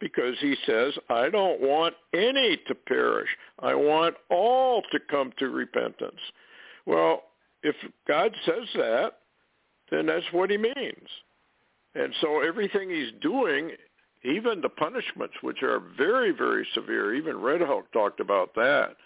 [0.00, 3.28] because he says, I don't want any to perish.
[3.60, 6.20] I want all to come to repentance.
[6.84, 7.22] Well,
[7.62, 7.74] if
[8.06, 9.12] God says that,
[9.90, 11.08] then that's what he means.
[11.96, 13.70] And so everything he's doing,
[14.22, 18.96] even the punishments, which are very, very severe, even Red Elk talked about that.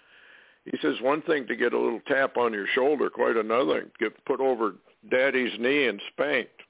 [0.64, 4.24] He says one thing to get a little tap on your shoulder, quite another, get
[4.24, 4.74] put over
[5.09, 6.62] daddy's knee and spanked.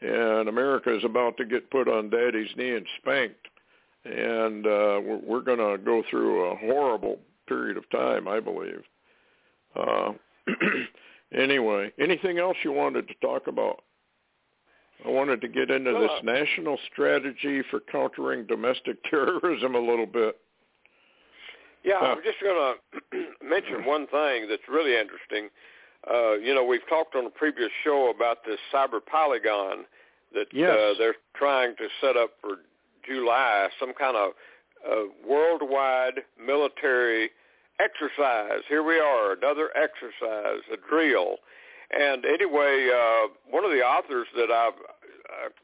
[0.00, 3.48] And America is about to get put on daddy's knee and spanked.
[4.04, 7.18] And uh, we're, we're going to go through a horrible
[7.48, 8.82] period of time, I believe.
[9.74, 10.12] Uh,
[11.32, 13.82] anyway, anything else you wanted to talk about?
[15.06, 20.06] I wanted to get into this uh, national strategy for countering domestic terrorism a little
[20.06, 20.36] bit.
[21.84, 22.74] Yeah, Uh, I'm just going
[23.12, 25.48] to mention one thing that's really interesting.
[26.10, 29.84] Uh, you know, we've talked on a previous show about this cyber polygon
[30.34, 30.76] that Yes.
[30.76, 32.56] uh, they're trying to set up for
[33.06, 34.32] July, some kind of
[34.86, 37.30] uh, worldwide military
[37.80, 38.62] exercise.
[38.68, 41.36] Here we are, another exercise, a drill.
[41.90, 44.78] And anyway, uh, one of the authors that I've,
[45.44, 45.56] I've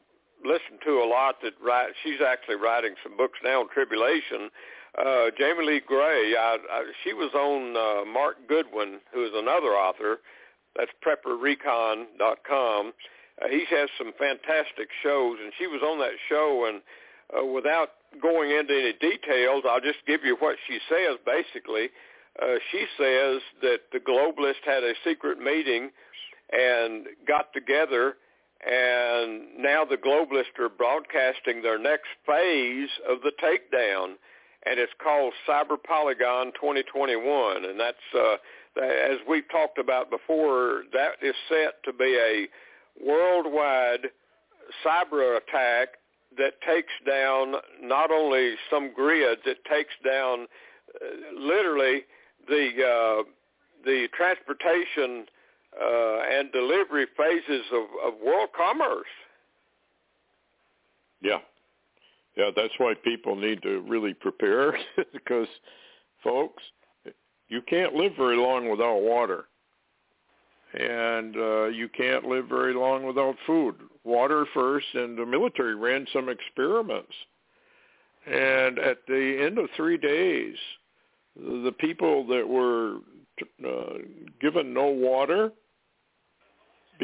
[0.44, 4.50] listened to a lot that write, she's actually writing some books now on tribulation.
[4.96, 9.74] Uh, Jamie Lee Gray, I, I, she was on uh, Mark Goodwin, who is another
[9.74, 10.20] author.
[10.76, 12.92] That's PrepperRecon.com.
[13.42, 16.66] Uh, he has some fantastic shows, and she was on that show.
[16.68, 16.80] And
[17.36, 17.90] uh, without
[18.22, 21.18] going into any details, I'll just give you what she says.
[21.26, 21.90] Basically,
[22.40, 25.90] uh, she says that the globalists had a secret meeting
[26.52, 28.14] and got together,
[28.66, 34.14] and now the globalists are broadcasting their next phase of the takedown.
[34.66, 38.36] and it's called Cyber Polygon 2021, and that's uh,
[38.82, 40.84] as we've talked about before.
[40.92, 42.48] That is set to be a
[43.04, 44.08] worldwide
[44.84, 45.88] cyber attack
[46.38, 50.46] that takes down not only some grids, it takes down
[50.94, 52.02] uh, literally
[52.48, 53.22] the uh,
[53.84, 55.26] the transportation
[55.80, 59.06] uh, and delivery phases of, of world commerce.
[61.20, 61.38] Yeah,
[62.36, 64.76] yeah, that's why people need to really prepare
[65.12, 65.48] because,
[66.22, 66.62] folks,
[67.48, 69.44] you can't live very long without water,
[70.74, 73.76] and uh, you can't live very long without food.
[74.02, 77.12] Water first, and the military ran some experiments,
[78.26, 80.56] and at the end of three days,
[81.36, 82.96] the people that were
[83.66, 83.98] uh,
[84.40, 85.52] given no water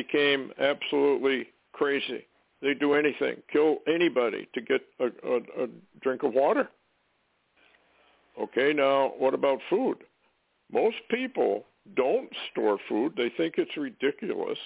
[0.02, 2.24] became absolutely crazy
[2.62, 5.68] they do anything, kill anybody to get a, a, a
[6.02, 6.68] drink of water.
[8.40, 9.96] Okay, now what about food?
[10.72, 11.64] Most people
[11.96, 13.14] don't store food.
[13.16, 14.58] They think it's ridiculous.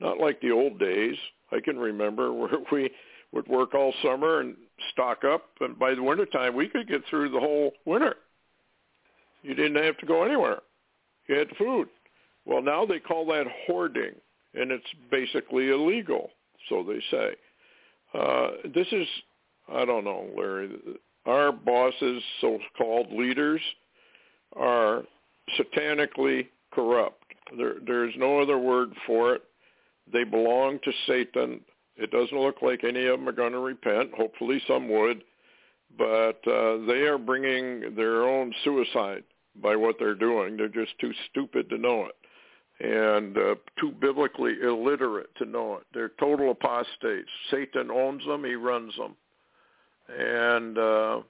[0.00, 1.16] Not like the old days.
[1.52, 2.90] I can remember where we
[3.32, 4.56] would work all summer and
[4.92, 8.16] stock up, and by the wintertime we could get through the whole winter.
[9.42, 10.60] You didn't have to go anywhere.
[11.28, 11.88] You had food.
[12.44, 14.14] Well, now they call that hoarding,
[14.54, 16.30] and it's basically illegal
[16.68, 17.34] so they say.
[18.14, 19.06] Uh, this is,
[19.72, 20.70] I don't know, Larry.
[21.26, 23.60] Our bosses, so-called leaders,
[24.56, 25.02] are
[25.58, 27.22] satanically corrupt.
[27.56, 29.42] There, there's no other word for it.
[30.12, 31.60] They belong to Satan.
[31.96, 34.12] It doesn't look like any of them are going to repent.
[34.14, 35.22] Hopefully some would.
[35.96, 39.24] But uh, they are bringing their own suicide
[39.62, 40.56] by what they're doing.
[40.56, 42.16] They're just too stupid to know it
[42.82, 45.84] and uh, too biblically illiterate to know it.
[45.94, 47.28] They're total apostates.
[47.50, 48.44] Satan owns them.
[48.44, 49.14] He runs them.
[50.08, 51.20] And uh,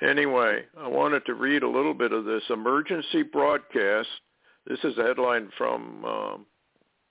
[0.00, 4.08] anyway, I wanted to read a little bit of this emergency broadcast.
[4.66, 6.46] This is a headline from um,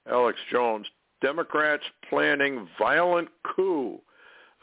[0.09, 0.87] Alex Jones.
[1.21, 3.99] Democrats planning violent coup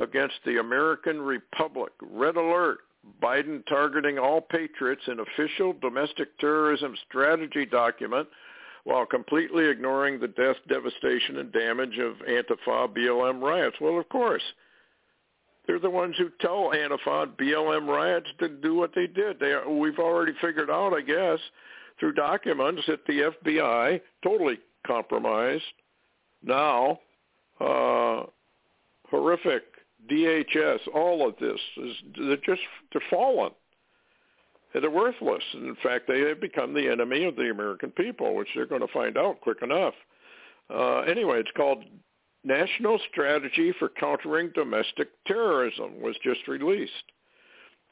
[0.01, 1.93] against the American Republic.
[2.03, 2.81] Red alert.
[3.23, 8.29] Biden targeting all patriots in official domestic terrorism strategy document
[8.85, 13.77] while completely ignoring the death, devastation, and damage of Antifa BLM riots.
[13.81, 14.43] Well, of course.
[15.67, 19.39] They're the ones who tell Antifa BLM riots to do what they did.
[19.39, 21.39] They, we've already figured out, I guess,
[21.99, 25.63] through documents that the FBI, totally compromised,
[26.43, 26.99] now
[27.61, 28.25] uh,
[29.11, 29.63] horrific
[30.11, 32.63] DHS, all of this is they're just
[32.93, 33.53] they're fallen.
[34.73, 35.43] They're worthless.
[35.55, 38.81] And in fact, they have become the enemy of the American people, which they're going
[38.87, 39.95] to find out quick enough.
[40.73, 41.85] Uh, anyway, it's called
[42.45, 46.93] National Strategy for Countering Domestic Terrorism was just released.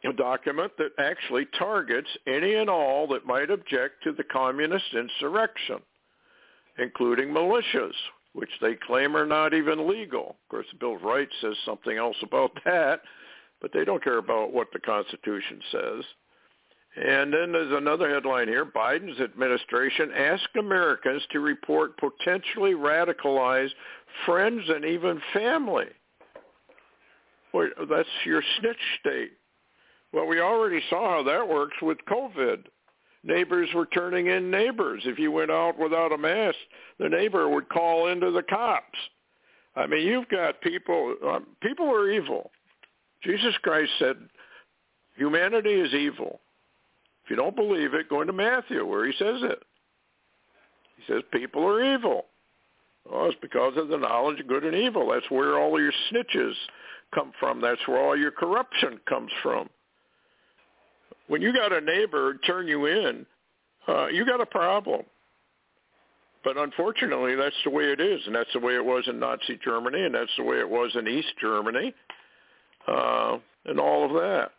[0.05, 5.79] A document that actually targets any and all that might object to the communist insurrection,
[6.79, 7.95] including militias,
[8.33, 10.31] which they claim are not even legal.
[10.31, 13.01] Of course, the Bill of Rights says something else about that,
[13.61, 16.05] but they don't care about what the Constitution says.
[16.97, 18.65] And then there's another headline here.
[18.65, 23.75] Biden's administration asks Americans to report potentially radicalized
[24.27, 25.87] friends and even family.
[27.53, 29.33] That's your snitch state.
[30.13, 32.65] Well, we already saw how that works with COVID.
[33.25, 35.03] Neighbors were turning in neighbors.
[35.05, 36.57] If you went out without a mask,
[36.99, 38.99] the neighbor would call into the cops.
[39.77, 42.51] I mean, you've got people, um, people are evil.
[43.23, 44.17] Jesus Christ said,
[45.17, 46.41] humanity is evil.
[47.29, 49.63] If you don't believe it, go into Matthew where he says it.
[50.97, 52.25] He says people are evil.
[53.05, 55.11] Well, it's because of the knowledge of good and evil.
[55.13, 56.55] That's where all your snitches
[57.15, 57.61] come from.
[57.61, 59.69] That's where all your corruption comes from.
[61.27, 63.27] When you got a neighbor turn you in,
[63.87, 65.03] uh, you got a problem.
[66.45, 69.59] But unfortunately, that's the way it is, and that's the way it was in Nazi
[69.63, 71.93] Germany, and that's the way it was in East Germany,
[72.87, 74.53] uh, and all of that.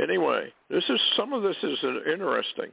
[0.00, 1.78] Anyway, this is some of this is
[2.10, 2.70] interesting.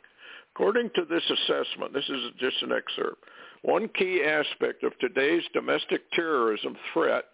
[0.55, 3.23] According to this assessment, this is just an excerpt.
[3.63, 7.25] One key aspect of today's domestic terrorism threat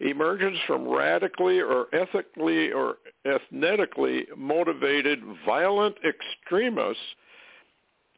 [0.00, 7.02] emerges from radically or ethically or ethnically motivated violent extremists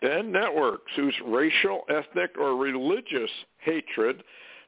[0.02, 4.22] and networks whose racial, ethnic, or religious hatred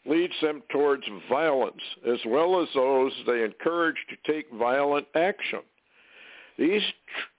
[0.07, 5.61] leads them towards violence, as well as those they encourage to take violent action.
[6.61, 6.83] These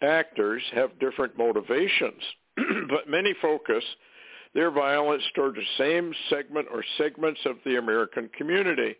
[0.02, 2.24] actors have different motivations,
[2.90, 3.84] but many focus
[4.56, 8.96] their violence toward the same segment or segments of the American community.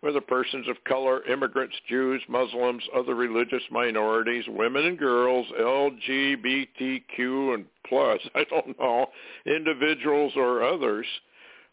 [0.00, 7.64] whether persons of color, immigrants, Jews, Muslims, other religious minorities, women and girls, LGBTQ and
[7.84, 9.08] plus, I don't know,
[9.44, 11.06] individuals or others.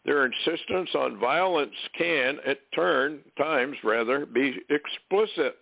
[0.04, 5.58] Their insistence on violence can, at turn times rather, be explicit.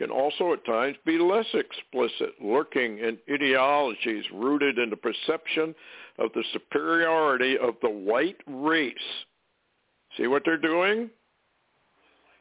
[0.00, 5.74] Can also at times be less explicit, lurking in ideologies rooted in the perception
[6.18, 8.94] of the superiority of the white race.
[10.16, 11.10] See what they're doing?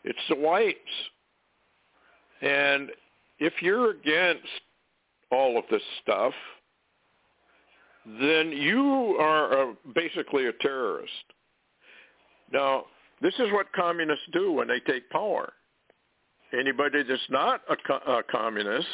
[0.05, 0.78] It's the whites.
[2.41, 2.91] And
[3.39, 4.47] if you're against
[5.30, 6.34] all of this stuff,
[8.05, 11.12] then you are a, basically a terrorist.
[12.53, 12.86] Now,
[13.22, 15.51] this is what communists do when they take power.
[16.58, 18.88] Anybody that's not a, co- a communist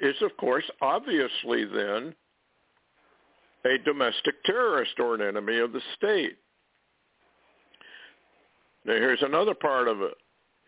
[0.00, 2.14] is, of course, obviously then
[3.64, 6.36] a domestic terrorist or an enemy of the state.
[8.84, 10.14] Now, here's another part of it.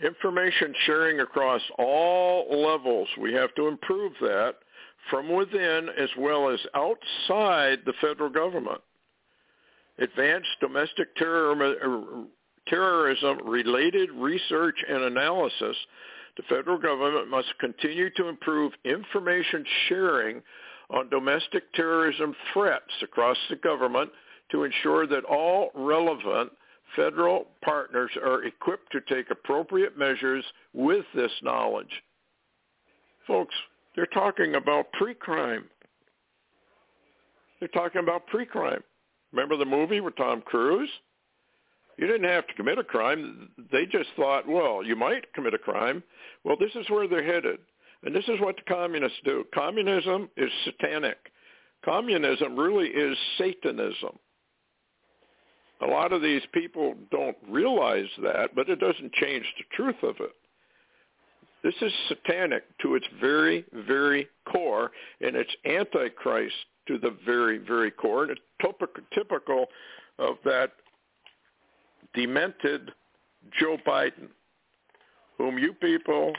[0.04, 3.08] Information sharing across all levels.
[3.20, 4.54] We have to improve that
[5.10, 8.80] from within as well as outside the federal government.
[9.98, 12.28] Advanced domestic terrorism
[13.44, 15.76] related research and analysis,
[16.36, 20.42] the federal government must continue to improve information sharing
[20.90, 24.10] on domestic terrorism threats across the government
[24.50, 26.50] to ensure that all relevant
[26.96, 32.02] federal partners are equipped to take appropriate measures with this knowledge.
[33.26, 33.54] Folks,
[33.96, 35.64] they're talking about pre-crime.
[37.58, 38.82] They're talking about pre-crime.
[39.32, 40.90] Remember the movie with Tom Cruise?
[41.96, 43.50] You didn't have to commit a crime.
[43.70, 46.02] They just thought, well, you might commit a crime.
[46.44, 47.58] Well, this is where they're headed.
[48.02, 49.44] And this is what the communists do.
[49.54, 51.18] Communism is satanic.
[51.84, 54.18] Communism really is Satanism.
[55.82, 60.16] A lot of these people don't realize that, but it doesn't change the truth of
[60.20, 60.32] it.
[61.62, 64.90] This is satanic to its very, very core,
[65.20, 66.54] and it's antichrist
[66.88, 68.24] to the very, very core.
[68.24, 69.66] And it's typical
[70.18, 70.72] of that
[72.14, 72.92] demented
[73.58, 74.28] Joe Biden,
[75.38, 76.32] whom you people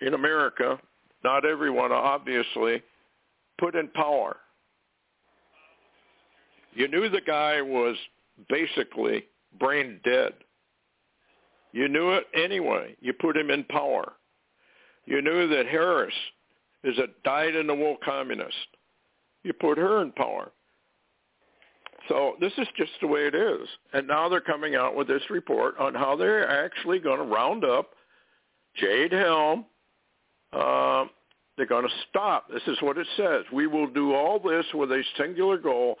[0.00, 0.78] in America,
[1.24, 2.82] not everyone obviously,
[3.58, 4.36] put in power.
[6.74, 7.96] You knew the guy was
[8.48, 9.24] basically
[9.58, 10.32] brain dead.
[11.72, 12.96] You knew it anyway.
[13.00, 14.12] You put him in power.
[15.06, 16.14] You knew that Harris
[16.84, 18.56] is a dyed-in-the-wool communist.
[19.42, 20.52] You put her in power.
[22.08, 23.68] So this is just the way it is.
[23.92, 27.64] And now they're coming out with this report on how they're actually going to round
[27.64, 27.90] up
[28.76, 29.66] Jade Helm,
[30.52, 31.04] uh,
[31.56, 32.48] they're going to stop.
[32.50, 33.44] This is what it says.
[33.52, 35.96] We will do all this with a singular goal,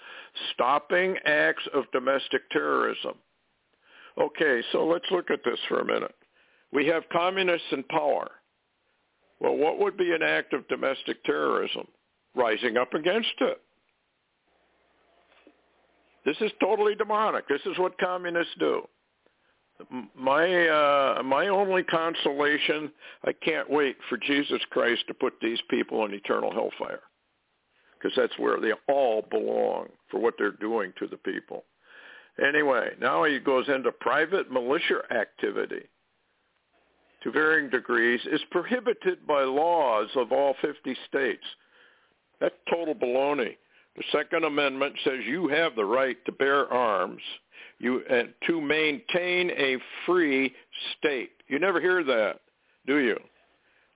[0.54, 3.14] stopping acts of domestic terrorism.
[4.18, 6.14] Okay, so let's look at this for a minute.
[6.72, 8.30] We have communists in power.
[9.40, 11.86] Well, what would be an act of domestic terrorism?
[12.34, 13.60] Rising up against it.
[16.24, 17.48] This is totally demonic.
[17.48, 18.86] This is what communists do
[20.14, 22.90] my uh, my only consolation,
[23.24, 27.00] I can't wait for Jesus Christ to put these people in eternal hellfire,
[27.94, 31.64] because that's where they all belong for what they're doing to the people.
[32.42, 35.82] Anyway, now he goes into private militia activity
[37.22, 41.44] to varying degrees is prohibited by laws of all 50 states.
[42.40, 43.56] That's total baloney.
[43.96, 47.20] The Second Amendment says you have the right to bear arms
[47.82, 50.54] you uh, to maintain a free
[50.98, 51.32] state.
[51.48, 52.40] You never hear that,
[52.86, 53.18] do you?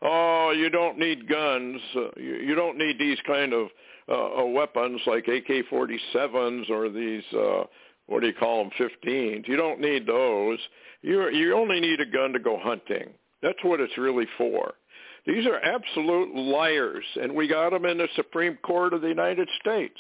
[0.03, 1.81] Oh, you don't need guns.
[1.95, 3.69] Uh, you, you don't need these kind of
[4.09, 7.65] uh, uh weapons like AK-47s or these uh,
[8.07, 9.49] what do you call them, 15s.
[9.49, 10.59] You don't need those.
[11.03, 13.09] You you only need a gun to go hunting.
[13.43, 14.75] That's what it's really for.
[15.27, 19.49] These are absolute liars, and we got them in the Supreme Court of the United
[19.61, 19.99] States.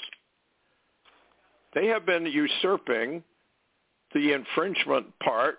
[1.74, 3.22] They have been usurping
[4.14, 5.58] the infringement part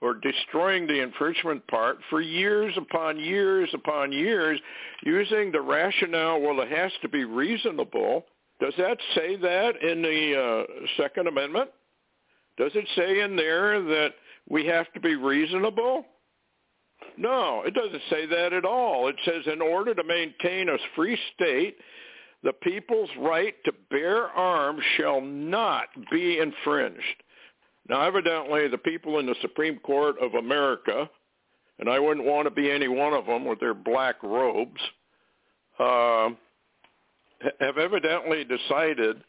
[0.00, 4.60] or destroying the infringement part for years upon years upon years
[5.04, 8.24] using the rationale, well, it has to be reasonable.
[8.60, 11.70] Does that say that in the uh, Second Amendment?
[12.56, 14.14] Does it say in there that
[14.48, 16.04] we have to be reasonable?
[17.16, 19.08] No, it doesn't say that at all.
[19.08, 21.76] It says in order to maintain a free state,
[22.42, 27.22] the people's right to bear arms shall not be infringed.
[27.88, 31.08] Now, evidently, the people in the Supreme Court of America,
[31.78, 34.80] and I wouldn't want to be any one of them with their black robes,
[35.78, 36.30] uh,
[37.60, 39.22] have evidently decided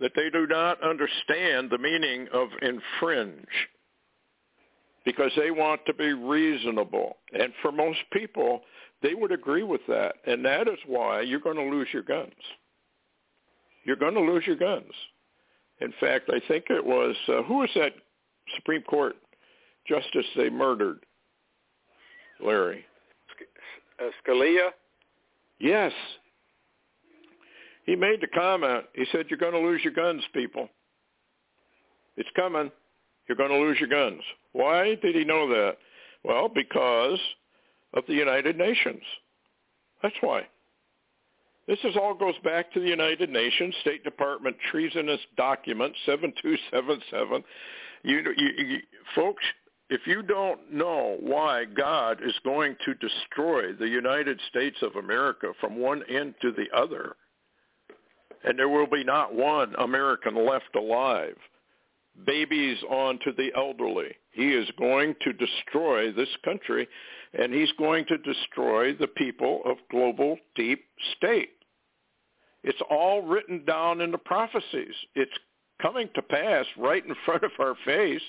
[0.00, 3.46] that they do not understand the meaning of infringe.
[5.08, 7.16] Because they want to be reasonable.
[7.32, 8.60] And for most people,
[9.02, 10.16] they would agree with that.
[10.26, 12.34] And that is why you're going to lose your guns.
[13.84, 14.92] You're going to lose your guns.
[15.80, 17.92] In fact, I think it was, uh, who was that
[18.56, 19.16] Supreme Court
[19.86, 20.98] justice they murdered?
[22.44, 22.84] Larry.
[23.98, 24.72] Uh, Scalia?
[25.58, 25.92] Yes.
[27.86, 28.84] He made the comment.
[28.92, 30.68] He said, you're going to lose your guns, people.
[32.18, 32.70] It's coming.
[33.28, 34.22] You're going to lose your guns.
[34.52, 35.76] Why did he know that?
[36.24, 37.18] Well, because
[37.94, 39.02] of the United Nations.
[40.02, 40.42] That's why.
[41.66, 47.44] This is all goes back to the United Nations State Department treasonous document 7277.
[48.04, 48.78] You, you, you,
[49.14, 49.44] folks,
[49.90, 55.52] if you don't know why God is going to destroy the United States of America
[55.60, 57.16] from one end to the other,
[58.44, 61.36] and there will be not one American left alive,
[62.26, 66.88] babies on to the elderly, he is going to destroy this country,
[67.38, 70.84] and he's going to destroy the people of global deep
[71.16, 71.50] state.
[72.64, 74.94] It's all written down in the prophecies.
[75.14, 75.32] It's
[75.80, 78.22] coming to pass right in front of our face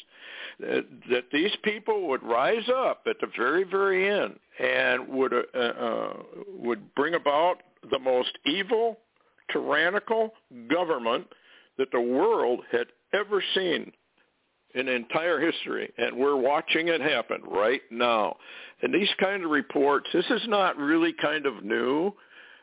[0.60, 5.58] that, that these people would rise up at the very, very end and would uh,
[5.58, 6.14] uh,
[6.48, 7.58] would bring about
[7.90, 8.98] the most evil,
[9.52, 10.34] tyrannical
[10.70, 11.26] government
[11.78, 13.92] that the world had ever seen
[14.76, 18.36] in entire history, and we're watching it happen right now.
[18.82, 22.14] And these kind of reports, this is not really kind of new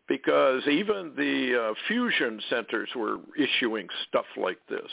[0.09, 4.89] because even the uh, fusion centers were issuing stuff like this.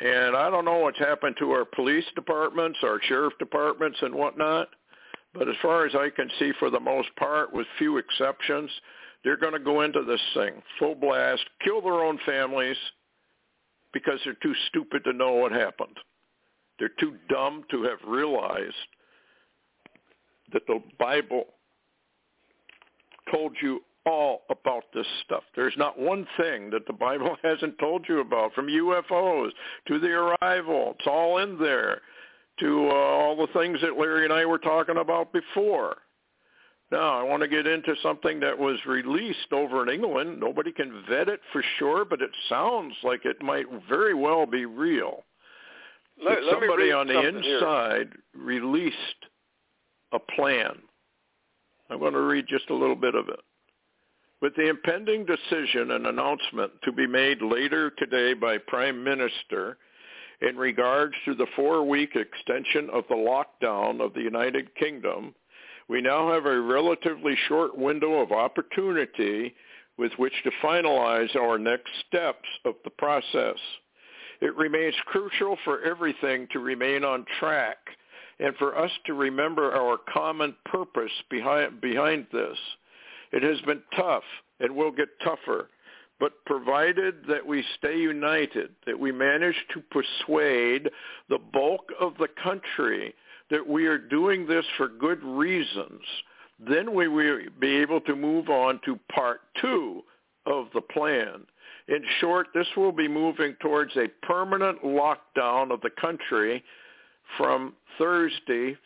[0.00, 4.68] And I don't know what's happened to our police departments, our sheriff departments and whatnot,
[5.34, 8.70] but as far as I can see, for the most part, with few exceptions,
[9.24, 12.76] they're going to go into this thing full blast, kill their own families
[13.94, 15.96] because they're too stupid to know what happened.
[16.78, 18.74] They're too dumb to have realized
[20.52, 21.44] that the Bible
[23.32, 25.44] told you all about this stuff.
[25.56, 29.50] There's not one thing that the Bible hasn't told you about, from UFOs
[29.88, 30.94] to the arrival.
[30.98, 32.02] It's all in there,
[32.60, 35.96] to uh, all the things that Larry and I were talking about before.
[36.90, 40.38] Now, I want to get into something that was released over in England.
[40.38, 44.66] Nobody can vet it for sure, but it sounds like it might very well be
[44.66, 45.24] real.
[46.22, 48.44] Let, let somebody on the inside here.
[48.44, 48.96] released
[50.12, 50.78] a plan
[51.90, 53.40] I'm going to read just a little bit of it.
[54.40, 59.78] With the impending decision and announcement to be made later today by Prime Minister
[60.40, 65.34] in regards to the four-week extension of the lockdown of the United Kingdom,
[65.88, 69.54] we now have a relatively short window of opportunity
[69.98, 73.56] with which to finalize our next steps of the process.
[74.40, 77.76] It remains crucial for everything to remain on track
[78.40, 82.58] and for us to remember our common purpose behind, behind this.
[83.32, 84.24] It has been tough
[84.60, 85.68] and will get tougher,
[86.18, 90.90] but provided that we stay united, that we manage to persuade
[91.28, 93.14] the bulk of the country
[93.50, 96.00] that we are doing this for good reasons,
[96.58, 100.02] then we will be able to move on to part two
[100.46, 101.44] of the plan.
[101.88, 106.64] In short, this will be moving towards a permanent lockdown of the country
[107.36, 108.76] from Thursday,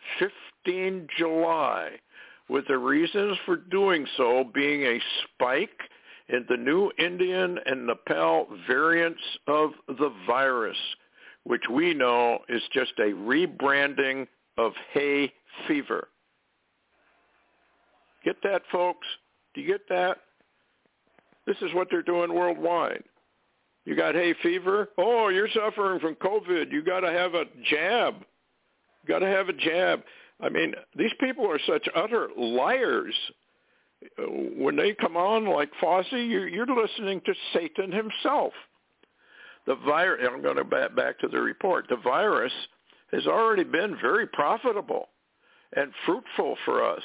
[0.65, 1.91] 15 July,
[2.49, 5.79] with the reasons for doing so being a spike
[6.29, 10.77] in the new Indian and Nepal variants of the virus,
[11.43, 14.27] which we know is just a rebranding
[14.59, 15.31] of hay
[15.67, 16.09] fever.
[18.25, 19.07] Get that, folks?
[19.53, 20.17] Do you get that?
[21.47, 23.03] This is what they're doing worldwide.
[23.85, 24.89] You got hay fever?
[24.97, 26.71] Oh, you're suffering from COVID.
[26.71, 28.15] You got to have a jab.
[29.01, 30.01] You got to have a jab.
[30.41, 33.15] I mean, these people are such utter liars.
[34.57, 38.53] When they come on like Fauci, you're, listening to Satan himself.
[39.65, 40.27] The virus.
[40.29, 41.85] I'm going to back to the report.
[41.89, 42.53] The virus
[43.11, 45.09] has already been very profitable
[45.75, 47.03] and fruitful for us.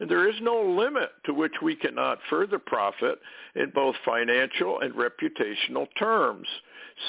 [0.00, 3.18] And there is no limit to which we cannot further profit
[3.54, 6.46] in both financial and reputational terms.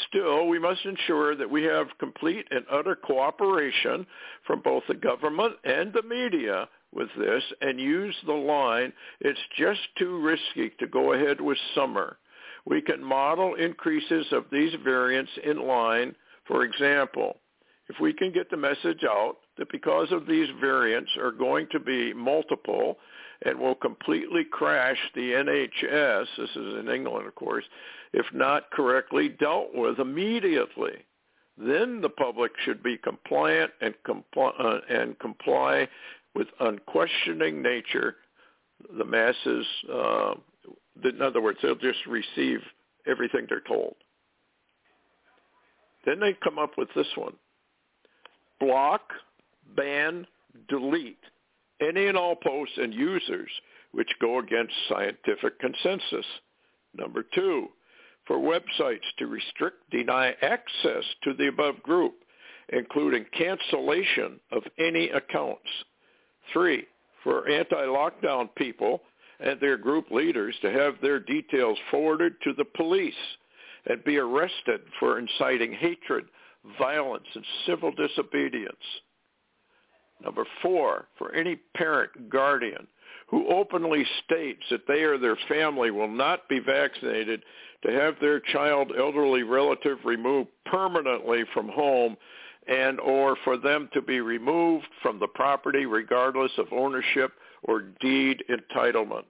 [0.09, 4.05] Still, we must ensure that we have complete and utter cooperation
[4.45, 8.91] from both the government and the media with this and use the line,
[9.22, 12.18] it's just too risky to go ahead with summer.
[12.65, 16.15] We can model increases of these variants in line.
[16.45, 17.38] For example,
[17.91, 21.80] if we can get the message out that because of these variants are going to
[21.80, 22.97] be multiple
[23.43, 27.65] and will completely crash the NHS, this is in England, of course,
[28.13, 31.05] if not correctly dealt with immediately,
[31.57, 35.88] then the public should be compliant and comply, uh, and comply
[36.34, 38.15] with unquestioning nature.
[38.97, 40.34] The masses, uh,
[41.03, 42.59] in other words, they'll just receive
[43.05, 43.95] everything they're told.
[46.05, 47.34] Then they come up with this one.
[48.61, 49.01] Block,
[49.75, 50.25] ban,
[50.69, 51.17] delete
[51.81, 53.49] any and all posts and users
[53.91, 56.25] which go against scientific consensus.
[56.95, 57.67] Number two,
[58.25, 62.13] for websites to restrict, deny access to the above group,
[62.69, 65.67] including cancellation of any accounts.
[66.53, 66.85] Three,
[67.23, 69.01] for anti-lockdown people
[69.39, 73.13] and their group leaders to have their details forwarded to the police
[73.88, 76.25] and be arrested for inciting hatred,
[76.77, 78.75] violence, and civil disobedience.
[80.23, 82.88] Number four, for any parent, guardian
[83.31, 87.41] who openly states that they or their family will not be vaccinated
[87.83, 92.17] to have their child elderly relative removed permanently from home
[92.67, 97.31] and or for them to be removed from the property regardless of ownership
[97.63, 99.23] or deed entitlements.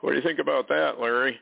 [0.00, 1.38] What do you think about that, Larry?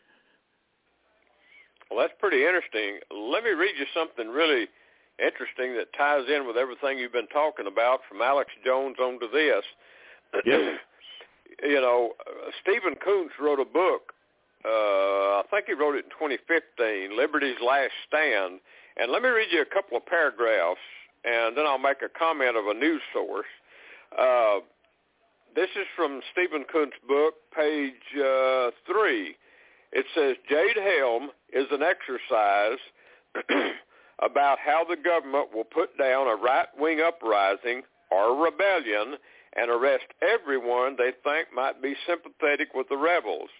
[1.92, 3.00] Well, that's pretty interesting.
[3.12, 4.66] Let me read you something really
[5.20, 9.28] interesting that ties in with everything you've been talking about from Alex Jones on to
[9.28, 9.64] this.
[10.46, 10.78] Yes.
[11.62, 12.12] you know,
[12.62, 14.14] Stephen Coonts wrote a book.
[14.64, 18.60] Uh, I think he wrote it in 2015, Liberty's Last Stand.
[18.96, 20.80] And let me read you a couple of paragraphs,
[21.26, 23.52] and then I'll make a comment of a news source.
[24.18, 24.60] Uh,
[25.54, 29.36] this is from Stephen Coonts's book, page uh, 3.
[29.92, 32.78] It says, Jade Helm is an exercise
[34.22, 39.16] about how the government will put down a right-wing uprising or rebellion
[39.54, 43.50] and arrest everyone they think might be sympathetic with the rebels.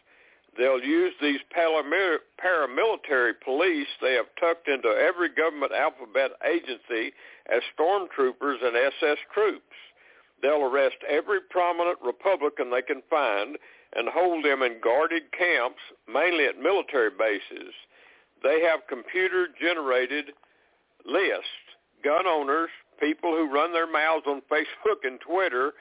[0.57, 7.13] They'll use these paramilitary police they have tucked into every government alphabet agency
[7.51, 9.65] as stormtroopers and SS troops.
[10.43, 13.57] They'll arrest every prominent Republican they can find
[13.95, 15.81] and hold them in guarded camps,
[16.13, 17.75] mainly at military bases.
[18.43, 20.33] They have computer-generated
[21.05, 21.67] lists,
[22.03, 22.71] gun owners,
[23.01, 25.73] people who run their mouths on Facebook and Twitter,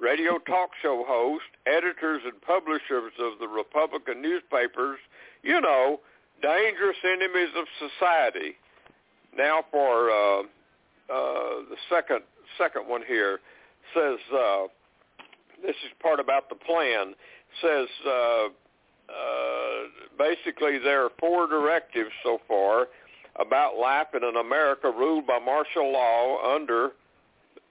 [0.00, 4.98] radio talk show hosts, editors and publishers of the Republican newspapers,
[5.42, 6.00] you know,
[6.42, 8.56] dangerous enemies of society.
[9.36, 12.20] Now for uh, uh, the second
[12.58, 13.40] second one here
[13.94, 14.64] says uh,
[15.62, 17.14] this is part about the plan.
[17.62, 18.48] Says uh,
[19.08, 19.82] uh,
[20.18, 22.86] basically there are four directives so far
[23.38, 26.90] about life in an America ruled by martial law under,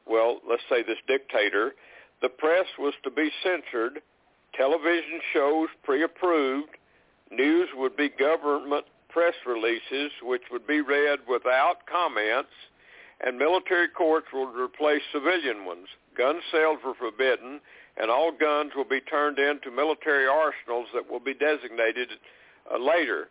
[0.08, 1.74] well, let's say this dictator.
[2.22, 4.02] The press was to be censored,
[4.56, 6.70] television shows pre-approved,
[7.32, 12.52] news would be government press releases which would be read without comments,
[13.22, 15.88] and military courts will replace civilian ones.
[16.18, 17.62] Gun sales were forbidden,
[17.98, 22.10] and all guns will be turned into military arsenals that will be designated
[22.72, 23.30] uh, later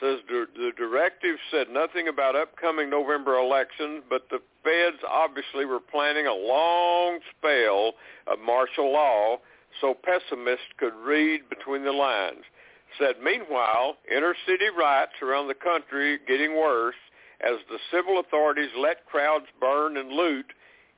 [0.00, 5.80] says the, the directive said nothing about upcoming November elections, but the feds obviously were
[5.80, 7.94] planning a long spell
[8.26, 9.38] of martial law
[9.80, 12.44] so pessimists could read between the lines.
[12.98, 16.96] Said, meanwhile, inner city riots around the country getting worse
[17.40, 20.46] as the civil authorities let crowds burn and loot.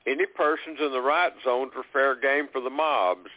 [0.08, 3.28] Any persons in the riot zones were fair game for the mobs.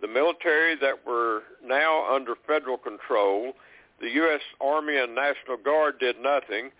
[0.00, 3.54] The military that were now under federal control
[4.00, 4.40] the U.S.
[4.60, 6.70] Army and National Guard did nothing.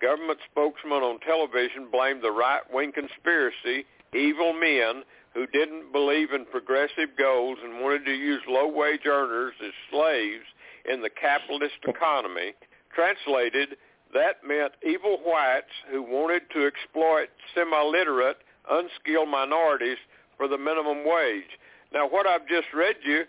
[0.00, 3.84] Government spokesmen on television blamed the right-wing conspiracy,
[4.14, 5.04] evil men
[5.34, 10.46] who didn't believe in progressive goals and wanted to use low-wage earners as slaves
[10.90, 12.54] in the capitalist economy.
[12.94, 13.76] Translated,
[14.14, 18.38] that meant evil whites who wanted to exploit semi-literate,
[18.70, 19.98] unskilled minorities
[20.36, 21.58] for the minimum wage.
[21.92, 23.24] Now, what I've just read you,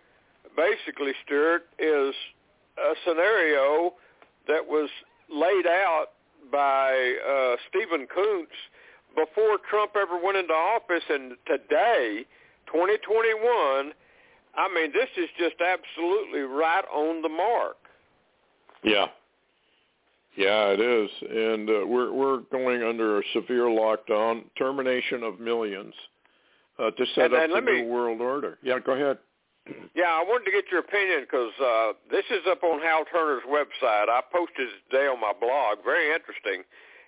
[0.56, 2.14] basically, Stewart, is
[2.78, 3.94] a scenario
[4.48, 4.90] that was
[5.30, 6.08] laid out
[6.52, 8.56] by uh, Stephen Coonts
[9.16, 12.26] before Trump ever went into office, and today,
[12.68, 13.92] 2021,
[14.56, 17.78] I mean, this is just absolutely right on the mark.
[18.84, 19.08] Yeah.
[20.36, 25.94] Yeah, it is, and uh, we're we're going under a severe lockdown, termination of millions,
[26.80, 28.58] uh, to set and, up and the me, new world order.
[28.64, 29.18] Yeah, go ahead.
[29.94, 33.44] Yeah, I wanted to get your opinion because uh, this is up on Hal Turner's
[33.46, 34.10] website.
[34.10, 35.86] I posted it today on my blog.
[35.86, 36.64] Very interesting.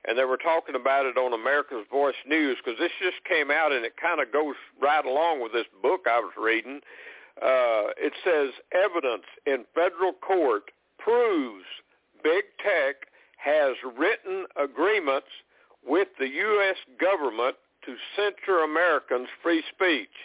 [0.06, 3.72] And they were talking about it on America's Voice News because this just came out
[3.72, 6.82] and it kind of goes right along with this book I was reading.
[7.42, 10.70] Uh, it says evidence in federal court
[11.00, 11.66] proves
[12.22, 13.08] big tech
[13.44, 15.28] has written agreements
[15.86, 16.78] with the U.S.
[17.00, 17.56] government
[17.86, 20.16] to censor Americans' free speech.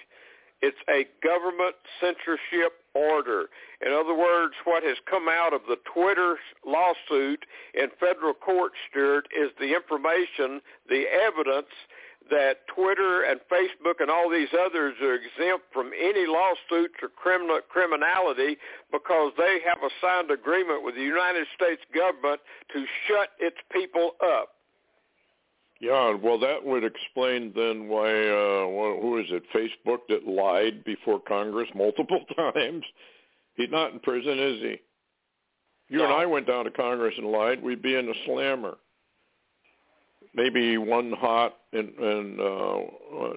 [0.60, 3.46] It's a government censorship order.
[3.84, 6.36] In other words, what has come out of the Twitter
[6.66, 11.70] lawsuit in federal court, Stewart, is the information, the evidence
[12.30, 17.60] that Twitter and Facebook and all these others are exempt from any lawsuits or criminal
[17.68, 18.56] criminality
[18.92, 22.40] because they have a signed agreement with the United States government
[22.72, 24.50] to shut its people up.
[25.80, 29.44] Yeah, well, that would explain then why uh, who is it?
[29.54, 32.84] Facebook that lied before Congress multiple times.
[33.54, 34.76] He's not in prison, is he?
[35.88, 36.04] You no.
[36.04, 37.62] and I went down to Congress and lied.
[37.62, 38.76] We'd be in the slammer.
[40.34, 42.78] Maybe one hot and, and uh,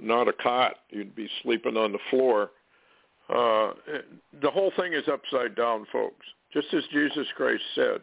[0.01, 0.75] not a cot.
[0.89, 2.51] You'd be sleeping on the floor.
[3.29, 3.73] Uh,
[4.41, 6.25] the whole thing is upside down, folks.
[6.53, 8.01] Just as Jesus Christ said,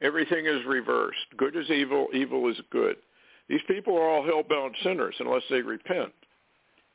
[0.00, 1.18] everything is reversed.
[1.36, 2.96] Good is evil, evil is good.
[3.48, 6.12] These people are all hell-bound sinners unless they repent.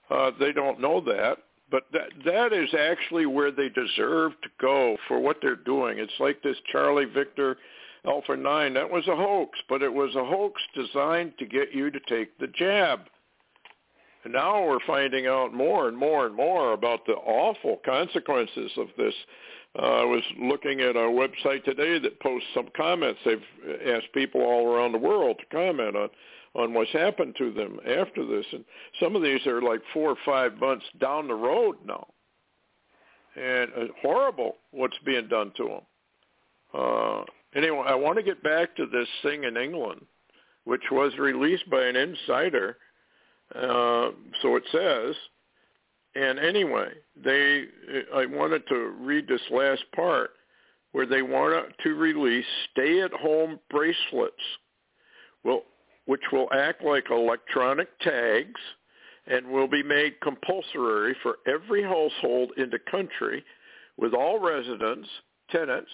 [0.10, 1.38] Uh, they don't know that,
[1.70, 6.00] but that that is actually where they deserve to go for what they're doing.
[6.00, 7.58] It's like this Charlie Victor
[8.08, 8.74] Alpha 9.
[8.74, 12.38] That was a hoax, but it was a hoax designed to get you to take
[12.40, 13.02] the jab.
[14.24, 18.88] And now we're finding out more and more and more about the awful consequences of
[18.98, 19.14] this.
[19.78, 23.20] Uh, I was looking at a website today that posts some comments.
[23.26, 23.42] They've
[23.86, 26.10] asked people all around the world to comment on
[26.56, 28.46] on what's happened to them after this.
[28.52, 28.66] And
[29.00, 32.08] some of these are like four or five months down the road now.
[33.36, 35.82] And uh, horrible what's being done to them.
[36.74, 37.24] Uh,
[37.58, 40.06] anyway, I want to get back to this thing in England,
[40.66, 42.78] which was released by an insider.
[43.56, 44.12] Uh,
[44.42, 45.16] so it says.
[46.16, 46.90] And anyway,
[47.24, 47.66] they
[48.14, 50.32] I wanted to read this last part
[50.92, 54.36] where they want to release stay-at-home bracelets.
[55.44, 55.64] Well,
[56.06, 58.60] which will act like electronic tags
[59.28, 63.44] and will be made compulsory for every household in the country
[63.98, 65.08] with all residents,
[65.52, 65.92] tenants,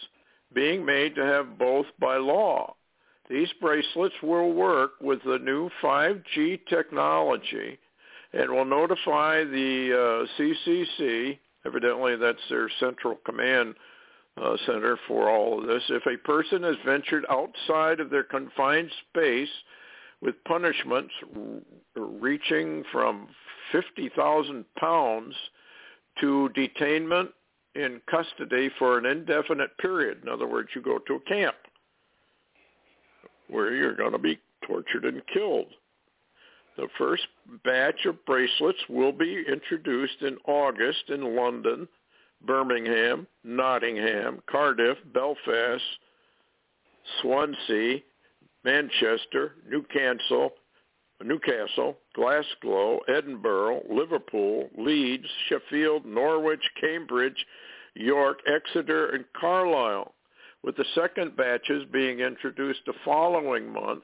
[0.54, 2.76] being made to have both by law.
[3.30, 7.80] These bracelets will work with the new 5G technology
[8.34, 13.76] and will notify the uh, CCC, evidently that's their central command
[14.42, 18.90] uh, center for all of this, if a person has ventured outside of their confined
[19.10, 19.50] space
[20.22, 21.14] with punishments
[21.96, 23.28] reaching from
[23.72, 25.36] 50,000 pounds
[26.20, 27.30] to detainment
[27.76, 30.20] in custody for an indefinite period.
[30.24, 31.56] In other words, you go to a camp
[33.50, 35.68] where you're going to be tortured and killed.
[36.78, 37.24] The first
[37.64, 41.88] batch of bracelets will be introduced in August in London,
[42.46, 45.84] Birmingham, Nottingham, Cardiff, Belfast,
[47.22, 48.00] Swansea,
[48.64, 50.54] Manchester, Newcastle,
[51.22, 57.46] Newcastle, Glasgow, Edinburgh, Liverpool, Leeds, Sheffield, Norwich, Cambridge,
[57.96, 60.14] York, Exeter, and Carlisle,
[60.64, 64.04] with the second batches being introduced the following month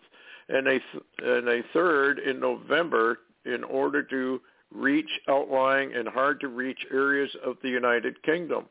[0.49, 4.41] and a, th- and a third in November in order to
[4.73, 8.65] reach outlying and hard-to-reach areas of the United Kingdom.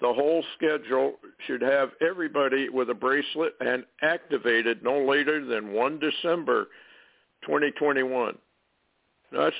[0.00, 1.14] The whole schedule
[1.46, 6.68] should have everybody with a bracelet and activated no later than 1 December
[7.42, 8.36] 2021.
[9.32, 9.56] That's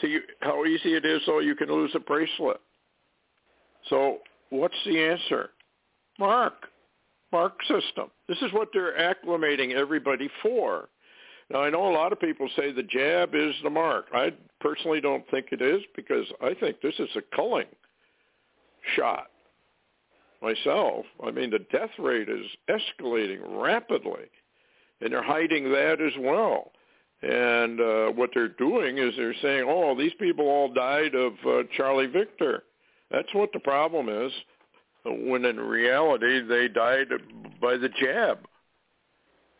[0.00, 2.60] see how easy it is so you can lose a bracelet.
[3.88, 4.18] So
[4.50, 5.50] what's the answer?
[6.18, 6.68] Mark.
[7.32, 8.10] Mark system.
[8.28, 10.88] This is what they're acclimating everybody for.
[11.50, 14.06] Now I know a lot of people say the jab is the mark.
[14.12, 17.66] I personally don't think it is because I think this is a culling
[18.94, 19.28] shot
[20.42, 21.04] myself.
[21.24, 24.30] I mean, the death rate is escalating rapidly,
[25.00, 26.72] and they're hiding that as well.
[27.22, 31.62] And uh, what they're doing is they're saying, "Oh, these people all died of uh,
[31.76, 32.62] Charlie Victor."
[33.10, 34.32] That's what the problem is.
[35.04, 37.06] When in reality, they died
[37.60, 38.40] by the jab.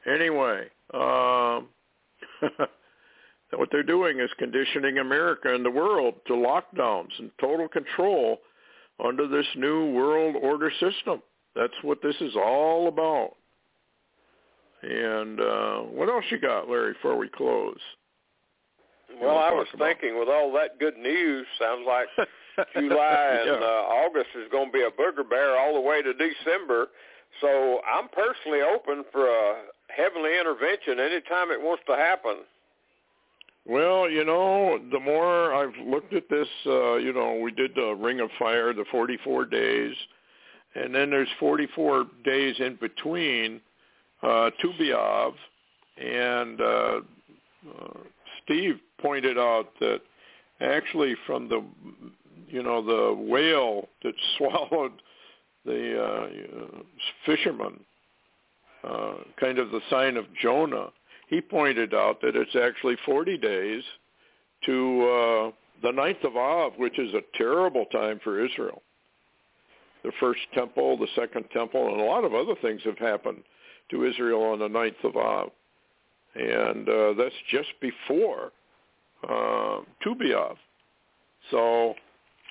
[0.05, 1.69] Anyway, um,
[3.55, 8.39] what they're doing is conditioning America and the world to lockdowns and total control
[9.05, 11.23] under this new world order system.
[11.55, 13.33] That's what this is all about.
[14.83, 17.79] And uh, what else you got, Larry, before we close?
[19.21, 19.87] Well, I was about?
[19.87, 22.07] thinking with all that good news, sounds like
[22.75, 23.67] July and yeah.
[23.67, 26.89] uh, August is going to be a booger bear all the way to December.
[27.41, 32.37] So I'm personally open for a heavenly intervention anytime it wants to happen.
[33.65, 37.97] Well, you know, the more I've looked at this, uh, you know, we did the
[37.99, 39.95] Ring of Fire, the 44 days,
[40.77, 43.61] and then there's 44 days in between
[44.23, 45.33] uh, Tu B'Av,
[45.99, 47.99] and uh, uh,
[48.45, 50.01] Steve pointed out that
[50.61, 51.63] actually from the
[52.49, 54.93] you know the whale that swallowed
[55.65, 56.27] the uh,
[57.25, 57.81] fisherman,
[58.85, 60.89] uh, kind of the sign of Jonah,
[61.29, 63.83] he pointed out that it's actually 40 days
[64.65, 65.51] to uh,
[65.83, 68.83] the ninth of Av, which is a terrible time for Israel.
[70.05, 73.43] The first temple, the second temple, and a lot of other things have happened
[73.91, 75.51] to Israel on the ninth of Av.
[76.35, 78.53] And uh, that's just before
[79.29, 80.57] uh, Tu B'Av.
[81.51, 81.95] So,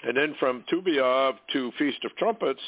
[0.03, 2.61] and then from Tu B'Av to Feast of Trumpets,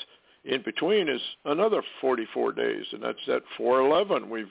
[0.46, 4.30] in between is another 44 days, and that's at 411.
[4.30, 4.46] We've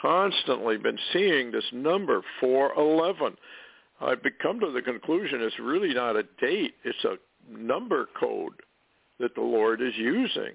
[0.00, 3.36] constantly been seeing this number 411.
[4.00, 7.16] I've come to the conclusion it's really not a date; it's a
[7.50, 8.52] number code
[9.18, 10.52] that the Lord is using.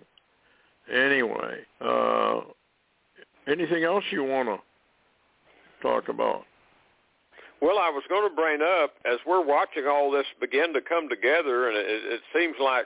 [0.92, 2.42] Anyway, uh,
[3.48, 4.60] anything else you want to
[5.82, 6.44] talk about?
[7.62, 11.10] Well, I was going to bring up as we're watching all this begin to come
[11.10, 12.86] together, and it, it seems like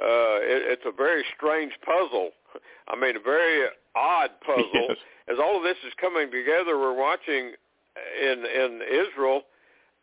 [0.00, 2.30] uh, it, it's a very strange puzzle.
[2.88, 3.66] I mean, a very
[3.96, 4.66] odd puzzle.
[4.88, 4.98] Yes.
[5.28, 7.52] As all of this is coming together, we're watching
[8.20, 9.42] in in Israel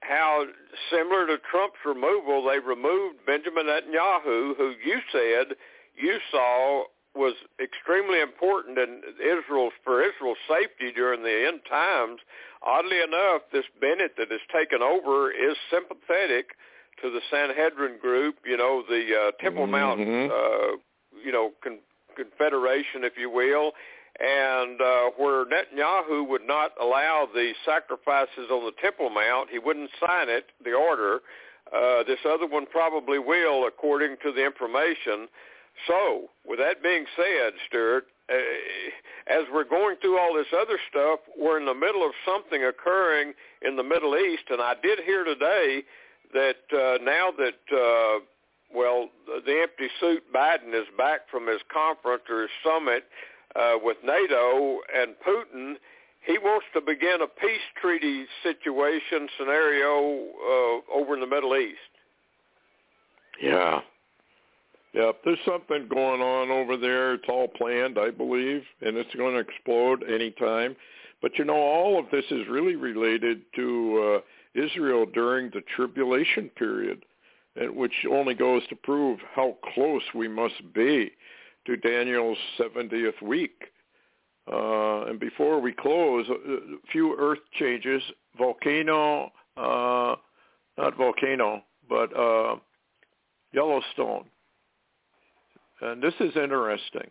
[0.02, 0.46] how
[0.90, 5.58] similar to Trump's removal, they removed Benjamin Netanyahu, who you said
[5.96, 6.86] you saw
[7.20, 12.20] was extremely important in Israel's for Israel's safety during the end times.
[12.64, 16.56] Oddly enough, this Bennett that has taken over is sympathetic
[17.02, 20.32] to the Sanhedrin group, you know, the uh, Temple Mount, Mhm.
[20.32, 20.78] uh,
[21.24, 21.84] you know, con-
[22.16, 23.74] confederation, if you will,
[24.20, 29.92] and uh, where Netanyahu would not allow the sacrifices on the Temple Mount, he wouldn't
[30.00, 31.22] sign it, the order.
[31.72, 35.30] Uh, this other one probably will, according to the information.
[35.88, 38.36] So, with that being said, Stewart, uh,
[39.28, 43.34] as we're going through all this other stuff, we're in the middle of something occurring
[43.62, 45.84] in the Middle East, and I did hear today
[46.34, 48.20] that uh, now that uh,
[48.74, 53.06] well, the empty suit Biden is back from his conference or his summit
[53.56, 55.76] uh, with NATO and Putin.
[56.26, 61.80] He wants to begin a peace treaty situation scenario uh, over in the Middle East.
[63.42, 63.80] Yeah.
[65.00, 67.14] Yep, there's something going on over there.
[67.14, 70.76] It's all planned, I believe, and it's going to explode anytime.
[71.22, 74.20] But you know, all of this is really related to
[74.58, 77.06] uh, Israel during the tribulation period,
[77.56, 81.12] and which only goes to prove how close we must be
[81.66, 83.72] to Daniel's 70th week.
[84.52, 86.58] Uh, and before we close, a
[86.92, 88.04] few earth changes.
[88.38, 90.16] Volcano, uh,
[90.78, 92.58] not volcano, but uh,
[93.54, 94.26] Yellowstone.
[95.82, 97.10] And this is interesting.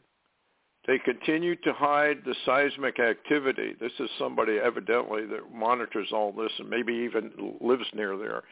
[0.87, 3.75] They continue to hide the seismic activity.
[3.79, 7.31] This is somebody evidently that monitors all this and maybe even
[7.61, 8.43] lives near there.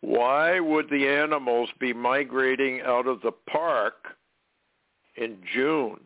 [0.00, 3.94] Why would the animals be migrating out of the park
[5.16, 6.00] in June?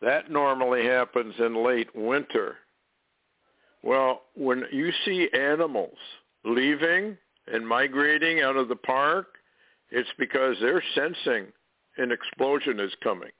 [0.00, 2.56] That normally happens in late winter.
[3.82, 5.96] Well, when you see animals
[6.44, 7.16] leaving
[7.52, 9.26] and migrating out of the park,
[9.90, 11.46] it's because they're sensing
[11.98, 13.30] an explosion is coming.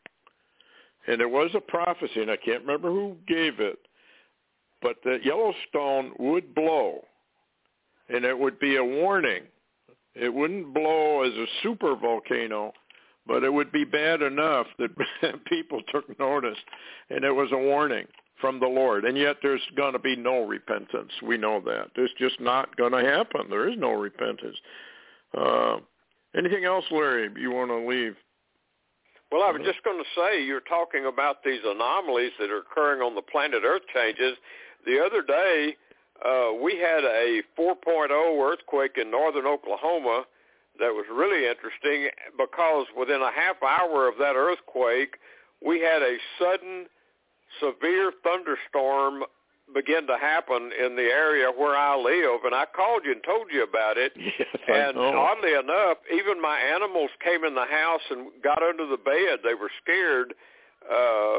[1.07, 3.79] And there was a prophecy, and I can't remember who gave it,
[4.83, 7.01] but that Yellowstone would blow,
[8.09, 9.45] and it would be a warning.
[10.15, 12.73] It wouldn't blow as a super volcano,
[13.27, 14.91] but it would be bad enough that
[15.47, 16.59] people took notice,
[17.11, 18.07] and it was a warning
[18.41, 19.05] from the Lord.
[19.05, 21.13] And yet there's going to be no repentance.
[21.23, 21.89] We know that.
[21.97, 23.49] It's just not going to happen.
[23.49, 24.57] There is no repentance.
[25.37, 25.77] Uh,
[26.37, 28.17] anything else, Larry, you want to leave?
[29.31, 33.03] Well, I was just going to say, you're talking about these anomalies that are occurring
[33.03, 34.39] on the planet Earth changes.
[34.87, 35.77] The other day,
[36.25, 38.09] uh, we had a 4.0
[38.43, 40.25] earthquake in northern Oklahoma
[40.79, 45.17] that was really interesting because within a half hour of that earthquake,
[45.65, 46.87] we had a sudden
[47.61, 49.25] severe thunderstorm
[49.75, 53.49] begin to happen in the area where I live, and I called you and told
[53.53, 54.13] you about it.
[54.69, 58.99] Yes, and oddly enough, even my animals came in the house and got under the
[58.99, 59.41] bed.
[59.43, 60.35] They were scared.
[60.85, 61.39] Uh,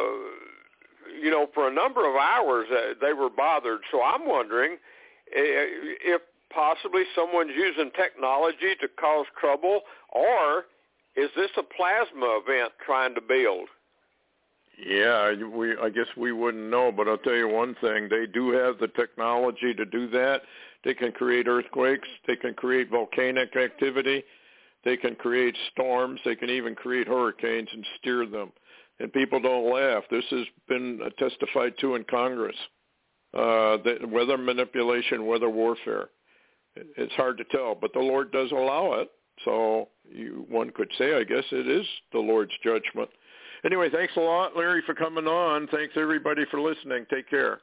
[1.21, 3.81] you know, for a number of hours, uh, they were bothered.
[3.91, 5.37] So I'm wondering uh,
[6.01, 6.21] if
[6.53, 9.81] possibly someone's using technology to cause trouble,
[10.11, 10.65] or
[11.15, 13.69] is this a plasma event trying to build?
[14.85, 18.51] Yeah, we I guess we wouldn't know, but I'll tell you one thing, they do
[18.51, 20.41] have the technology to do that.
[20.83, 24.23] They can create earthquakes, they can create volcanic activity,
[24.85, 28.51] they can create storms, they can even create hurricanes and steer them.
[28.99, 30.03] and people don't laugh.
[30.11, 32.55] This has been testified to in Congress.
[33.33, 36.09] Uh, that weather manipulation, weather warfare.
[36.75, 39.09] It's hard to tell, but the Lord does allow it.
[39.45, 43.09] So you, one could say, I guess it is the Lord's judgment.
[43.65, 45.67] Anyway, thanks a lot, Larry, for coming on.
[45.67, 47.05] Thanks everybody for listening.
[47.09, 47.59] Take care.